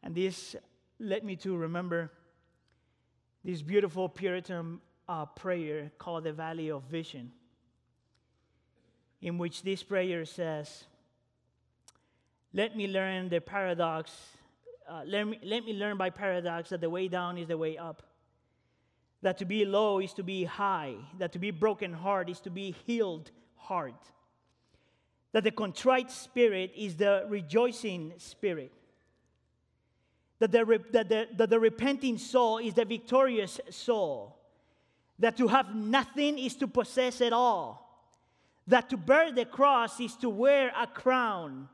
And 0.01 0.15
this 0.15 0.55
led 0.97 1.25
me 1.25 1.35
to 1.35 1.57
remember 1.57 2.09
this 3.43 3.61
beautiful 3.61 4.07
Puritan 4.07 4.79
uh, 5.09 5.25
prayer 5.25 5.91
called 5.97 6.23
the 6.23 6.31
Valley 6.31 6.71
of 6.71 6.83
Vision, 6.83 7.33
in 9.21 9.37
which 9.37 9.61
this 9.61 9.83
prayer 9.83 10.23
says, 10.23 10.85
Let 12.53 12.77
me 12.77 12.87
learn 12.87 13.27
the 13.27 13.41
paradox, 13.41 14.13
uh, 14.89 15.01
let, 15.05 15.27
me, 15.27 15.37
let 15.43 15.65
me 15.65 15.73
learn 15.73 15.97
by 15.97 16.09
paradox 16.09 16.69
that 16.69 16.79
the 16.79 16.89
way 16.89 17.09
down 17.09 17.37
is 17.37 17.49
the 17.49 17.57
way 17.57 17.77
up. 17.77 18.03
That 19.21 19.37
to 19.39 19.45
be 19.45 19.65
low 19.65 19.99
is 19.99 20.13
to 20.13 20.23
be 20.23 20.45
high, 20.45 20.95
that 21.17 21.33
to 21.33 21.39
be 21.39 21.51
broken 21.51 21.91
heart 21.91 22.29
is 22.29 22.39
to 22.39 22.49
be 22.49 22.73
healed 22.85 23.31
heart, 23.57 24.11
that 25.31 25.43
the 25.43 25.51
contrite 25.51 26.11
spirit 26.11 26.71
is 26.75 26.95
the 26.95 27.25
rejoicing 27.27 28.13
spirit. 28.17 28.71
That 30.39 30.51
the, 30.51 30.81
that, 30.91 31.09
the, 31.09 31.27
that 31.35 31.49
the 31.49 31.59
repenting 31.59 32.17
soul 32.17 32.57
is 32.57 32.73
the 32.73 32.85
victorious 32.85 33.59
soul, 33.69 34.37
that 35.19 35.37
to 35.37 35.47
have 35.47 35.75
nothing 35.75 36.39
is 36.39 36.55
to 36.55 36.67
possess 36.67 37.21
it 37.21 37.33
all, 37.33 37.85
that 38.67 38.89
to 38.89 38.97
bear 38.97 39.31
the 39.31 39.45
cross 39.45 39.99
is 39.99 40.15
to 40.17 40.29
wear 40.29 40.71
a 40.79 40.87
crown, 40.87 41.67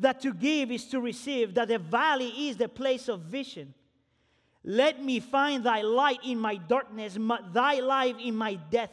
that 0.00 0.20
to 0.22 0.32
give 0.32 0.70
is 0.70 0.86
to 0.86 1.00
receive, 1.00 1.54
that 1.54 1.68
the 1.68 1.78
valley 1.78 2.48
is 2.48 2.56
the 2.56 2.68
place 2.68 3.08
of 3.08 3.20
vision. 3.20 3.74
Let 4.64 5.04
me 5.04 5.20
find 5.20 5.62
thy 5.62 5.82
light 5.82 6.20
in 6.24 6.38
my 6.38 6.56
darkness, 6.56 7.18
thy 7.52 7.80
life 7.80 8.16
in 8.18 8.34
my 8.34 8.54
death 8.54 8.90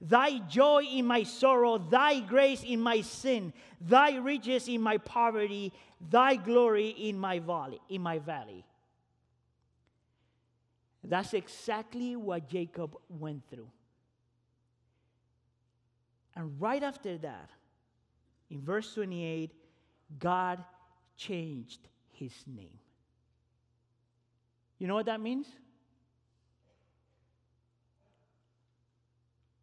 Thy 0.00 0.38
joy 0.38 0.84
in 0.84 1.06
my 1.06 1.24
sorrow, 1.24 1.76
thy 1.76 2.20
grace 2.20 2.62
in 2.62 2.80
my 2.80 3.02
sin, 3.02 3.52
thy 3.80 4.16
riches 4.16 4.66
in 4.66 4.80
my 4.80 4.96
poverty, 4.96 5.72
thy 6.00 6.36
glory 6.36 6.88
in 6.88 7.18
my 7.18 7.38
valley, 7.38 7.80
in 7.90 8.00
my 8.00 8.18
valley. 8.18 8.64
That's 11.04 11.34
exactly 11.34 12.16
what 12.16 12.48
Jacob 12.48 12.96
went 13.08 13.42
through. 13.50 13.70
And 16.34 16.60
right 16.60 16.82
after 16.82 17.18
that, 17.18 17.50
in 18.50 18.62
verse 18.62 18.94
28, 18.94 19.52
God 20.18 20.64
changed 21.16 21.80
his 22.12 22.32
name. 22.46 22.78
You 24.78 24.86
know 24.86 24.94
what 24.94 25.06
that 25.06 25.20
means? 25.20 25.46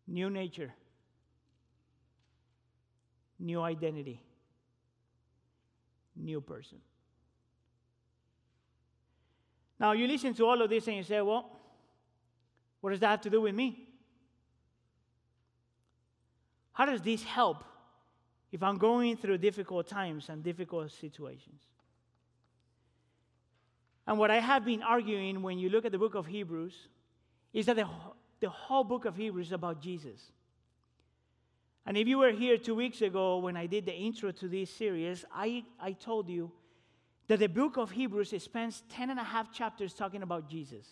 New 0.08 0.30
nature, 0.30 0.74
new 3.39 3.62
identity, 3.62 4.22
new 6.15 6.40
person. 6.40 6.77
Now, 9.79 9.92
you 9.92 10.08
listen 10.08 10.34
to 10.36 10.46
all 10.46 10.62
of 10.62 10.69
this 10.69 10.88
and 10.88 10.98
you 10.98 11.04
say, 11.04 11.21
well, 11.21 11.52
what 12.81 12.92
does 12.92 13.00
that 13.02 13.10
have 13.10 13.21
to 13.21 13.29
do 13.29 13.42
with 13.42 13.54
me? 13.54 13.88
How 16.73 16.86
does 16.86 17.02
this 17.02 17.23
help 17.23 17.63
if 18.52 18.63
I'm 18.63 18.77
going 18.77 19.17
through 19.17 19.40
difficult 19.40 19.88
times 19.88 20.29
and 20.29 20.44
difficult 20.44 20.92
situations? 20.92 21.62
And 24.06 24.17
what 24.17 24.31
I 24.31 24.40
have 24.40 24.63
been 24.63 24.81
arguing 24.81 25.42
when 25.42 25.60
you 25.60 25.69
look 25.69 25.86
at 25.86 25.92
the 25.92 25.98
book 25.98 26.15
of 26.15 26.27
Hebrews 26.27 26.73
is 27.52 27.65
that 27.65 27.75
the, 27.75 27.88
the 28.40 28.50
whole 28.50 28.83
book 28.83 29.06
of 29.06 29.15
Hebrews 29.15 29.48
is 29.48 29.52
about 29.54 29.81
Jesus. 29.81 30.31
And 31.85 31.98
if 31.98 32.08
you 32.08 32.17
were 32.17 32.31
here 32.31 32.58
two 32.58 32.75
weeks 32.75 33.02
ago 33.02 33.38
when 33.38 33.56
I 33.56 33.65
did 33.65 33.85
the 33.85 33.94
intro 33.94 34.31
to 34.31 34.48
this 34.48 34.69
series, 34.69 35.23
I, 35.33 35.63
I 35.79 35.94
told 35.94 36.29
you 36.29 36.52
that 37.27 37.40
the 37.40 37.48
book 37.48 37.77
of 37.77 37.92
Hebrews 37.92 38.33
spends 38.44 38.83
10 38.90 39.10
and 39.10 39.19
a 39.19 39.23
half 39.23 39.52
chapters 39.52 39.94
talking 39.94 40.21
about 40.21 40.50
Jesus. 40.50 40.85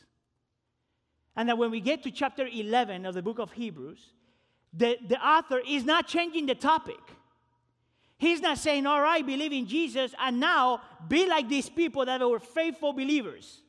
And 1.36 1.50
that 1.50 1.58
when 1.58 1.70
we 1.70 1.82
get 1.82 2.04
to 2.04 2.12
chapter 2.12 2.48
11 2.48 3.06
of 3.06 3.14
the 3.14 3.22
book 3.22 3.40
of 3.40 3.52
Hebrews, 3.52 4.14
the, 4.74 4.98
the 5.08 5.18
author 5.18 5.62
is 5.68 5.84
not 5.84 6.08
changing 6.08 6.46
the 6.46 6.56
topic. 6.56 7.00
He's 8.18 8.40
not 8.40 8.58
saying, 8.58 8.86
all 8.86 9.02
right, 9.02 9.26
believe 9.26 9.52
in 9.52 9.68
Jesus, 9.68 10.14
and 10.20 10.40
now 10.40 10.82
be 11.08 11.28
like 11.28 11.50
these 11.50 11.70
people 11.70 12.06
that 12.06 12.22
were 12.22 12.40
faithful 12.40 12.94
believers. 12.94 13.62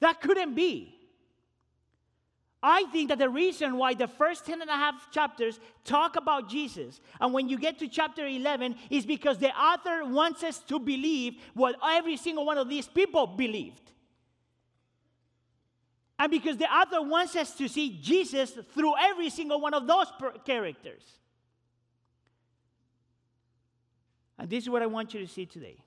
That 0.00 0.20
couldn't 0.20 0.54
be. 0.54 0.95
I 2.68 2.82
think 2.90 3.10
that 3.10 3.20
the 3.20 3.30
reason 3.30 3.76
why 3.76 3.94
the 3.94 4.08
first 4.08 4.44
10 4.44 4.60
and 4.60 4.68
a 4.68 4.74
half 4.74 5.12
chapters 5.12 5.60
talk 5.84 6.16
about 6.16 6.48
Jesus, 6.48 7.00
and 7.20 7.32
when 7.32 7.48
you 7.48 7.58
get 7.58 7.78
to 7.78 7.86
chapter 7.86 8.26
11, 8.26 8.74
is 8.90 9.06
because 9.06 9.38
the 9.38 9.56
author 9.56 10.04
wants 10.04 10.42
us 10.42 10.58
to 10.66 10.80
believe 10.80 11.34
what 11.54 11.76
every 11.80 12.16
single 12.16 12.44
one 12.44 12.58
of 12.58 12.68
these 12.68 12.88
people 12.88 13.28
believed. 13.28 13.92
And 16.18 16.28
because 16.28 16.56
the 16.56 16.64
author 16.64 17.02
wants 17.02 17.36
us 17.36 17.54
to 17.54 17.68
see 17.68 18.00
Jesus 18.02 18.58
through 18.74 18.94
every 18.98 19.30
single 19.30 19.60
one 19.60 19.72
of 19.72 19.86
those 19.86 20.08
characters. 20.44 21.04
And 24.40 24.50
this 24.50 24.64
is 24.64 24.70
what 24.70 24.82
I 24.82 24.86
want 24.86 25.14
you 25.14 25.20
to 25.20 25.28
see 25.28 25.46
today 25.46 25.78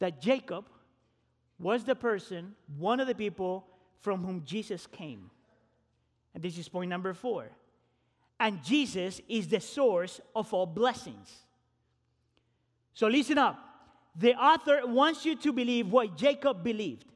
that 0.00 0.20
Jacob 0.20 0.66
was 1.60 1.84
the 1.84 1.94
person, 1.94 2.56
one 2.76 2.98
of 2.98 3.06
the 3.06 3.14
people 3.14 3.68
from 4.02 4.22
whom 4.24 4.42
Jesus 4.44 4.86
came. 4.86 5.30
And 6.34 6.42
this 6.42 6.58
is 6.58 6.68
point 6.68 6.90
number 6.90 7.14
four. 7.14 7.48
And 8.38 8.62
Jesus 8.62 9.20
is 9.28 9.48
the 9.48 9.60
source 9.60 10.20
of 10.34 10.52
all 10.52 10.66
blessings. 10.66 11.32
So 12.94 13.06
listen 13.06 13.38
up. 13.38 13.58
The 14.16 14.34
author 14.34 14.82
wants 14.84 15.24
you 15.24 15.36
to 15.36 15.52
believe 15.52 15.90
what 15.90 16.16
Jacob 16.16 16.62
believed. 16.62 17.06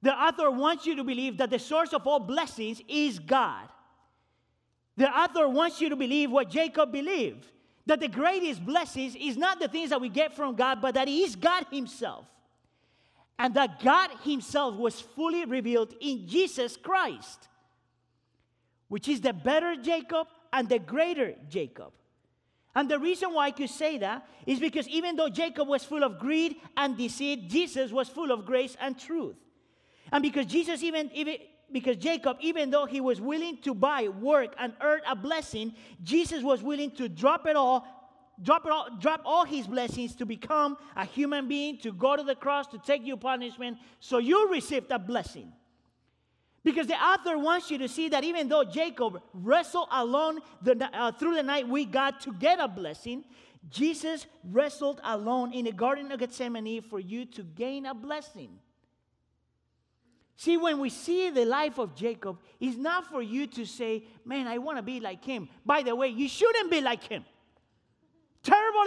The 0.00 0.12
author 0.12 0.50
wants 0.50 0.86
you 0.86 0.96
to 0.96 1.04
believe 1.04 1.38
that 1.38 1.50
the 1.50 1.58
source 1.58 1.92
of 1.92 2.06
all 2.06 2.20
blessings 2.20 2.80
is 2.88 3.18
God. 3.18 3.68
The 4.96 5.08
author 5.08 5.48
wants 5.48 5.80
you 5.80 5.88
to 5.90 5.96
believe 5.96 6.30
what 6.30 6.48
Jacob 6.48 6.92
believed 6.92 7.46
that 7.86 8.00
the 8.00 8.08
greatest 8.08 8.64
blessings 8.64 9.14
is 9.14 9.36
not 9.36 9.60
the 9.60 9.68
things 9.68 9.90
that 9.90 10.00
we 10.00 10.08
get 10.08 10.34
from 10.34 10.54
God, 10.54 10.80
but 10.80 10.94
that 10.94 11.08
He 11.08 11.22
is 11.22 11.36
God 11.36 11.66
Himself 11.70 12.26
and 13.38 13.54
that 13.54 13.82
God 13.82 14.10
Himself 14.22 14.76
was 14.76 15.00
fully 15.00 15.44
revealed 15.44 15.94
in 16.00 16.26
Jesus 16.26 16.76
Christ, 16.76 17.48
which 18.88 19.08
is 19.08 19.20
the 19.20 19.32
better 19.32 19.76
Jacob 19.76 20.28
and 20.52 20.68
the 20.68 20.78
greater 20.78 21.34
Jacob. 21.48 21.92
And 22.76 22.90
the 22.90 22.98
reason 22.98 23.32
why 23.32 23.46
I 23.46 23.50
could 23.52 23.70
say 23.70 23.98
that 23.98 24.26
is 24.46 24.58
because 24.58 24.88
even 24.88 25.16
though 25.16 25.28
Jacob 25.28 25.68
was 25.68 25.84
full 25.84 26.02
of 26.02 26.18
greed 26.18 26.56
and 26.76 26.96
deceit, 26.96 27.48
Jesus 27.48 27.92
was 27.92 28.08
full 28.08 28.32
of 28.32 28.44
grace 28.44 28.76
and 28.80 28.98
truth. 28.98 29.36
And 30.10 30.22
because 30.22 30.46
Jesus 30.46 30.82
even, 30.82 31.10
even 31.12 31.36
because 31.70 31.96
Jacob, 31.96 32.36
even 32.40 32.70
though 32.70 32.86
he 32.86 33.00
was 33.00 33.20
willing 33.20 33.58
to 33.58 33.74
buy, 33.74 34.08
work, 34.08 34.54
and 34.58 34.72
earn 34.80 35.00
a 35.08 35.14
blessing, 35.16 35.74
Jesus 36.02 36.42
was 36.42 36.62
willing 36.62 36.90
to 36.92 37.08
drop 37.08 37.46
it 37.46 37.56
all 37.56 37.86
drop, 38.42 38.66
all, 38.66 38.88
drop 39.00 39.22
all 39.24 39.44
his 39.44 39.66
blessings 39.66 40.14
to 40.16 40.26
become 40.26 40.76
a 40.96 41.04
human 41.04 41.48
being, 41.48 41.78
to 41.78 41.92
go 41.92 42.16
to 42.16 42.22
the 42.22 42.34
cross, 42.34 42.66
to 42.68 42.78
take 42.78 43.06
your 43.06 43.16
punishment, 43.16 43.78
so 44.00 44.18
you 44.18 44.50
received 44.50 44.90
a 44.90 44.98
blessing. 44.98 45.52
Because 46.62 46.86
the 46.86 46.94
author 46.94 47.38
wants 47.38 47.70
you 47.70 47.76
to 47.78 47.88
see 47.88 48.08
that 48.08 48.24
even 48.24 48.48
though 48.48 48.64
Jacob 48.64 49.20
wrestled 49.34 49.88
alone 49.92 50.40
the, 50.62 50.88
uh, 50.92 51.12
through 51.12 51.34
the 51.34 51.42
night 51.42 51.68
with 51.68 51.92
God 51.92 52.18
to 52.20 52.32
get 52.32 52.58
a 52.58 52.66
blessing, 52.66 53.24
Jesus 53.70 54.26
wrestled 54.50 55.00
alone 55.04 55.52
in 55.52 55.66
the 55.66 55.72
Garden 55.72 56.10
of 56.10 56.20
Gethsemane 56.20 56.80
for 56.80 56.98
you 56.98 57.26
to 57.26 57.42
gain 57.42 57.84
a 57.86 57.94
blessing. 57.94 58.58
See, 60.36 60.56
when 60.56 60.80
we 60.80 60.90
see 60.90 61.30
the 61.30 61.44
life 61.44 61.78
of 61.78 61.94
Jacob, 61.94 62.38
it's 62.58 62.76
not 62.76 63.06
for 63.06 63.22
you 63.22 63.46
to 63.48 63.64
say, 63.64 64.04
Man, 64.24 64.46
I 64.46 64.58
want 64.58 64.78
to 64.78 64.82
be 64.82 65.00
like 65.00 65.24
him. 65.24 65.48
By 65.64 65.82
the 65.82 65.94
way, 65.94 66.08
you 66.08 66.28
shouldn't 66.28 66.70
be 66.70 66.80
like 66.80 67.04
him. 67.04 67.24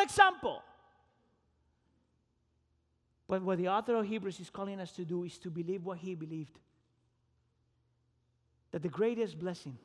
Example. 0.02 0.62
But 3.28 3.42
what 3.42 3.58
the 3.58 3.68
author 3.68 3.96
of 3.96 4.06
Hebrews 4.06 4.40
is 4.40 4.50
calling 4.50 4.80
us 4.80 4.92
to 4.94 5.04
do 5.04 5.24
is 5.24 5.38
to 5.40 5.50
believe 5.50 5.86
what 5.86 5.98
he 5.98 6.16
believed. 6.16 6.58
That 8.72 8.82
the 8.82 8.90
greatest 8.90 9.38
blessing, 9.38 9.78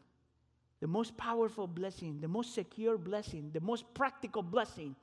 the 0.80 0.86
most 0.86 1.16
powerful 1.16 1.66
blessing, 1.66 2.20
the 2.20 2.28
most 2.28 2.54
secure 2.54 2.96
blessing, 2.96 3.50
the 3.52 3.60
most 3.60 3.92
practical 3.94 4.42
blessing 4.42 4.94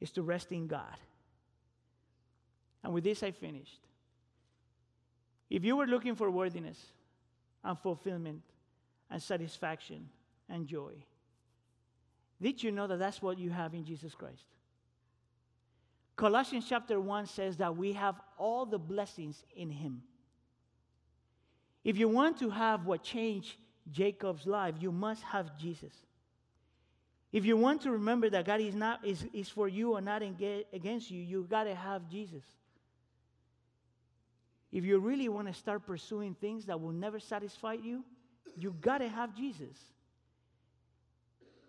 is 0.00 0.10
to 0.12 0.22
rest 0.22 0.52
in 0.52 0.66
God. 0.66 0.96
And 2.84 2.92
with 2.92 3.04
this, 3.04 3.22
I 3.22 3.30
finished. 3.30 3.80
If 5.48 5.64
you 5.64 5.76
were 5.76 5.86
looking 5.86 6.14
for 6.14 6.30
worthiness 6.30 6.78
and 7.64 7.78
fulfillment 7.78 8.42
and 9.10 9.22
satisfaction 9.22 10.08
and 10.48 10.66
joy, 10.66 10.92
did 12.40 12.62
you 12.62 12.70
know 12.70 12.86
that 12.86 12.98
that's 12.98 13.22
what 13.22 13.38
you 13.38 13.50
have 13.50 13.74
in 13.74 13.84
Jesus 13.84 14.14
Christ? 14.14 14.44
Colossians 16.16 16.66
chapter 16.68 16.98
1 16.98 17.26
says 17.26 17.58
that 17.58 17.76
we 17.76 17.92
have 17.92 18.20
all 18.38 18.64
the 18.64 18.78
blessings 18.78 19.42
in 19.54 19.70
Him. 19.70 20.02
If 21.84 21.98
you 21.98 22.08
want 22.08 22.38
to 22.38 22.50
have 22.50 22.86
what 22.86 23.02
changed 23.02 23.56
Jacob's 23.90 24.46
life, 24.46 24.74
you 24.80 24.90
must 24.90 25.22
have 25.22 25.56
Jesus. 25.58 25.92
If 27.32 27.44
you 27.44 27.56
want 27.56 27.82
to 27.82 27.90
remember 27.90 28.30
that 28.30 28.46
God 28.46 28.60
is, 28.60 28.74
not, 28.74 29.06
is, 29.06 29.26
is 29.32 29.48
for 29.48 29.68
you 29.68 29.96
and 29.96 30.06
not 30.06 30.22
against 30.22 31.10
you, 31.10 31.20
you 31.20 31.46
got 31.48 31.64
to 31.64 31.74
have 31.74 32.08
Jesus. 32.08 32.44
If 34.72 34.84
you 34.84 34.98
really 34.98 35.28
want 35.28 35.48
to 35.48 35.54
start 35.54 35.86
pursuing 35.86 36.34
things 36.34 36.66
that 36.66 36.80
will 36.80 36.92
never 36.92 37.20
satisfy 37.20 37.74
you, 37.74 38.04
you 38.56 38.74
got 38.80 38.98
to 38.98 39.08
have 39.08 39.36
Jesus. 39.36 39.76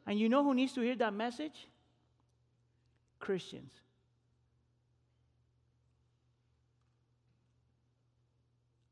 And 0.08 0.18
you 0.18 0.30
know 0.30 0.42
who 0.42 0.56
needs 0.56 0.72
to 0.74 0.82
hear 0.82 0.96
that 0.96 1.14
message? 1.14 1.68
Christians. 3.20 3.72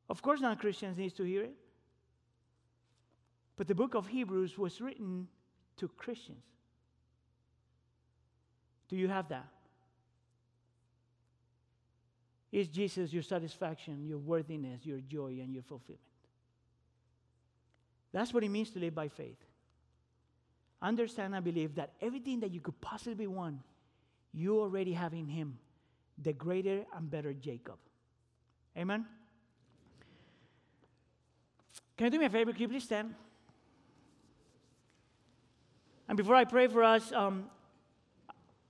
Of 0.09 0.22
course, 0.22 0.41
non 0.41 0.57
Christians 0.57 0.97
need 0.97 1.16
to 1.16 1.24
hear 1.24 1.43
it. 1.43 1.55
But 3.55 3.68
the 3.68 3.76
book 3.76 3.95
of 3.95 4.07
Hebrews 4.07 4.57
was 4.57 4.82
written 4.82 5.30
to 5.78 5.88
Christians. 5.88 6.43
Do 8.89 8.97
you 8.97 9.07
have 9.07 9.30
that? 9.30 9.47
Is 12.51 12.68
Jesus 12.68 13.11
your 13.11 13.24
satisfaction, 13.24 14.05
your 14.05 14.18
worthiness, 14.18 14.86
your 14.86 14.99
joy, 14.99 15.39
and 15.41 15.53
your 15.53 15.63
fulfillment? 15.63 16.01
That's 18.11 18.34
what 18.34 18.43
it 18.43 18.49
means 18.49 18.70
to 18.72 18.80
live 18.80 18.93
by 18.93 19.07
faith 19.07 19.43
understand 20.82 21.36
and 21.36 21.43
believe 21.43 21.76
that 21.76 21.91
everything 22.01 22.39
that 22.41 22.51
you 22.51 22.61
could 22.61 22.80
possibly 22.82 23.28
want, 23.28 23.57
you 24.34 24.59
already 24.59 24.93
have 24.93 25.13
in 25.13 25.28
Him, 25.28 25.57
the 26.21 26.34
greater 26.34 26.86
and 26.95 27.09
better 27.09 27.34
Jacob. 27.34 27.78
Amen? 28.78 29.05
Can 31.97 32.05
you 32.05 32.11
do 32.11 32.19
me 32.19 32.26
a 32.26 32.30
favor? 32.30 32.51
Can 32.51 32.61
you 32.61 32.67
please 32.67 32.84
stand? 32.84 33.15
And 36.07 36.17
before 36.17 36.36
I 36.36 36.43
pray 36.43 36.67
for 36.67 36.84
us, 36.84 37.11
um, 37.13 37.45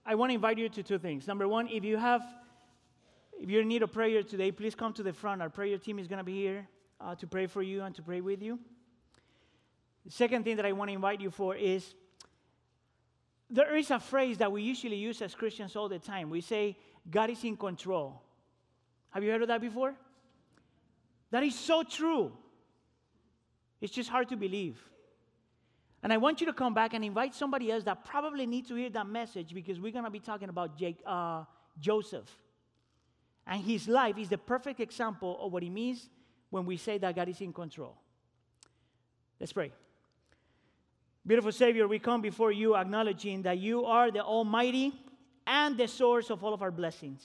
I 0.06 0.16
want 0.16 0.30
to 0.30 0.36
invite 0.36 0.58
you 0.58 0.70
to 0.70 0.84
two 0.84 1.00
things. 1.00 1.28
Number 1.28 1.48
one, 1.48 1.68
if 1.68 1.84
you 1.84 1.98
have, 1.98 2.22
if 3.40 3.50
in 3.50 3.68
need 3.68 3.82
of 3.82 3.92
prayer 3.92 4.22
today, 4.22 4.52
please 4.52 4.76
come 4.76 4.94
to 4.94 5.04
the 5.04 5.12
front. 5.12 5.42
Our 5.42 5.50
prayer 5.50 5.78
team 5.78 5.98
is 5.98 6.08
going 6.08 6.20
to 6.20 6.24
be 6.24 6.36
here 6.36 6.68
uh, 7.02 7.16
to 7.16 7.28
pray 7.28 7.48
for 7.48 7.64
you 7.64 7.82
and 7.82 7.94
to 7.96 8.04
pray 8.04 8.22
with 8.22 8.42
you. 8.42 8.60
The 10.06 10.12
second 10.12 10.44
thing 10.44 10.58
that 10.58 10.66
I 10.66 10.72
want 10.72 10.90
to 10.90 10.94
invite 10.94 11.20
you 11.20 11.32
for 11.32 11.56
is 11.56 11.96
there 13.50 13.76
is 13.76 13.92
a 13.92 14.00
phrase 14.00 14.38
that 14.38 14.52
we 14.52 14.62
usually 14.62 14.98
use 14.98 15.22
as 15.22 15.34
Christians 15.34 15.76
all 15.76 15.90
the 15.90 16.00
time. 16.00 16.30
We 16.30 16.42
say, 16.42 16.78
God 17.10 17.30
is 17.30 17.44
in 17.44 17.58
control. 17.58 18.22
Have 19.10 19.24
you 19.24 19.32
heard 19.32 19.42
of 19.42 19.48
that 19.48 19.62
before? 19.62 19.96
That 21.32 21.44
is 21.44 21.58
so 21.58 21.84
true. 21.84 22.32
It's 23.82 23.94
just 23.94 24.10
hard 24.10 24.30
to 24.30 24.36
believe. 24.36 24.80
And 26.04 26.14
I 26.14 26.18
want 26.18 26.40
you 26.40 26.48
to 26.48 26.54
come 26.54 26.74
back 26.74 26.94
and 26.94 27.04
invite 27.04 27.34
somebody 27.34 27.72
else 27.72 27.84
that 27.86 28.06
probably 28.06 28.46
needs 28.46 28.68
to 28.70 28.76
hear 28.76 28.90
that 28.92 29.08
message 29.08 29.54
because 29.54 29.80
we're 29.80 29.92
going 29.92 30.06
to 30.06 30.12
be 30.12 30.20
talking 30.20 30.50
about 30.50 30.78
Jake, 30.78 31.02
uh, 31.06 31.46
Joseph. 31.80 32.30
And 33.48 33.62
his 33.62 33.88
life 33.88 34.18
is 34.18 34.30
the 34.30 34.38
perfect 34.38 34.80
example 34.80 35.38
of 35.42 35.52
what 35.52 35.64
it 35.64 35.72
means 35.72 36.10
when 36.50 36.66
we 36.66 36.78
say 36.78 36.98
that 37.00 37.16
God 37.16 37.28
is 37.28 37.42
in 37.42 37.52
control. 37.52 37.96
Let's 39.40 39.54
pray. 39.54 39.72
Beautiful 41.28 41.52
Savior, 41.52 41.88
we 41.88 41.98
come 41.98 42.22
before 42.22 42.52
you 42.52 42.76
acknowledging 42.76 43.42
that 43.44 43.58
you 43.58 43.86
are 43.86 44.12
the 44.12 44.22
Almighty 44.22 44.94
and 45.48 45.76
the 45.76 45.88
source 45.88 46.30
of 46.30 46.44
all 46.44 46.54
of 46.54 46.62
our 46.62 46.72
blessings. 46.72 47.24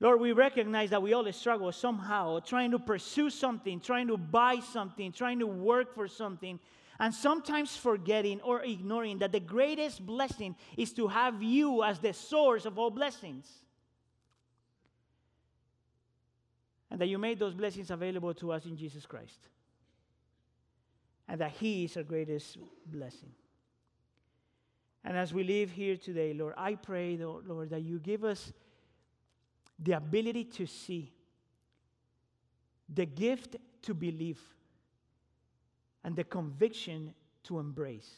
Lord, 0.00 0.20
we 0.20 0.32
recognize 0.32 0.90
that 0.90 1.02
we 1.02 1.12
all 1.12 1.30
struggle 1.32 1.70
somehow 1.72 2.40
trying 2.40 2.70
to 2.70 2.78
pursue 2.78 3.28
something, 3.30 3.80
trying 3.80 4.08
to 4.08 4.16
buy 4.16 4.60
something, 4.60 5.12
trying 5.12 5.38
to 5.38 5.46
work 5.46 5.94
for 5.94 6.08
something, 6.08 6.58
and 6.98 7.14
sometimes 7.14 7.76
forgetting 7.76 8.40
or 8.40 8.62
ignoring 8.62 9.18
that 9.18 9.32
the 9.32 9.40
greatest 9.40 10.04
blessing 10.04 10.54
is 10.76 10.92
to 10.94 11.08
have 11.08 11.42
you 11.42 11.82
as 11.82 11.98
the 11.98 12.12
source 12.12 12.64
of 12.64 12.78
all 12.78 12.90
blessings. 12.90 13.50
And 16.90 17.00
that 17.00 17.06
you 17.06 17.18
made 17.18 17.38
those 17.38 17.54
blessings 17.54 17.90
available 17.90 18.32
to 18.34 18.52
us 18.52 18.64
in 18.64 18.76
Jesus 18.76 19.04
Christ. 19.04 19.48
And 21.28 21.40
that 21.40 21.52
He 21.52 21.84
is 21.84 21.96
our 21.96 22.02
greatest 22.02 22.58
blessing. 22.86 23.30
And 25.04 25.16
as 25.16 25.32
we 25.32 25.44
live 25.44 25.70
here 25.70 25.96
today, 25.96 26.34
Lord, 26.34 26.54
I 26.56 26.74
pray, 26.74 27.16
Lord, 27.16 27.70
that 27.70 27.82
you 27.82 27.98
give 27.98 28.24
us 28.24 28.52
the 29.78 29.92
ability 29.92 30.44
to 30.44 30.66
see, 30.66 31.12
the 32.92 33.06
gift 33.06 33.56
to 33.82 33.94
believe, 33.94 34.40
and 36.02 36.16
the 36.16 36.24
conviction 36.24 37.14
to 37.44 37.58
embrace 37.58 38.10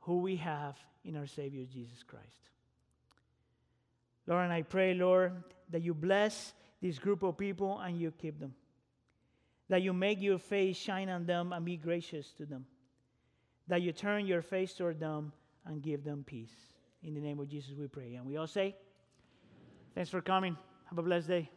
who 0.00 0.18
we 0.18 0.36
have 0.36 0.76
in 1.04 1.16
our 1.16 1.26
Savior 1.26 1.64
Jesus 1.64 2.02
Christ. 2.02 2.50
Lord, 4.26 4.44
and 4.44 4.52
I 4.52 4.62
pray, 4.62 4.94
Lord, 4.94 5.32
that 5.70 5.82
you 5.82 5.94
bless 5.94 6.54
this 6.80 6.98
group 6.98 7.22
of 7.22 7.36
people 7.36 7.78
and 7.80 7.98
you 7.98 8.10
keep 8.10 8.38
them. 8.40 8.54
That 9.68 9.82
you 9.82 9.92
make 9.92 10.20
your 10.20 10.38
face 10.38 10.76
shine 10.76 11.08
on 11.08 11.26
them 11.26 11.52
and 11.52 11.64
be 11.64 11.76
gracious 11.76 12.32
to 12.38 12.46
them. 12.46 12.66
That 13.68 13.82
you 13.82 13.92
turn 13.92 14.26
your 14.26 14.42
face 14.42 14.74
toward 14.74 15.00
them 15.00 15.32
and 15.64 15.82
give 15.82 16.04
them 16.04 16.22
peace. 16.26 16.54
In 17.02 17.14
the 17.14 17.20
name 17.20 17.40
of 17.40 17.48
Jesus, 17.48 17.72
we 17.78 17.86
pray. 17.86 18.14
And 18.14 18.26
we 18.26 18.36
all 18.36 18.46
say, 18.46 18.76
Thanks 19.94 20.10
for 20.10 20.20
coming. 20.20 20.56
Have 20.90 20.98
a 20.98 21.02
blessed 21.02 21.28
day. 21.28 21.50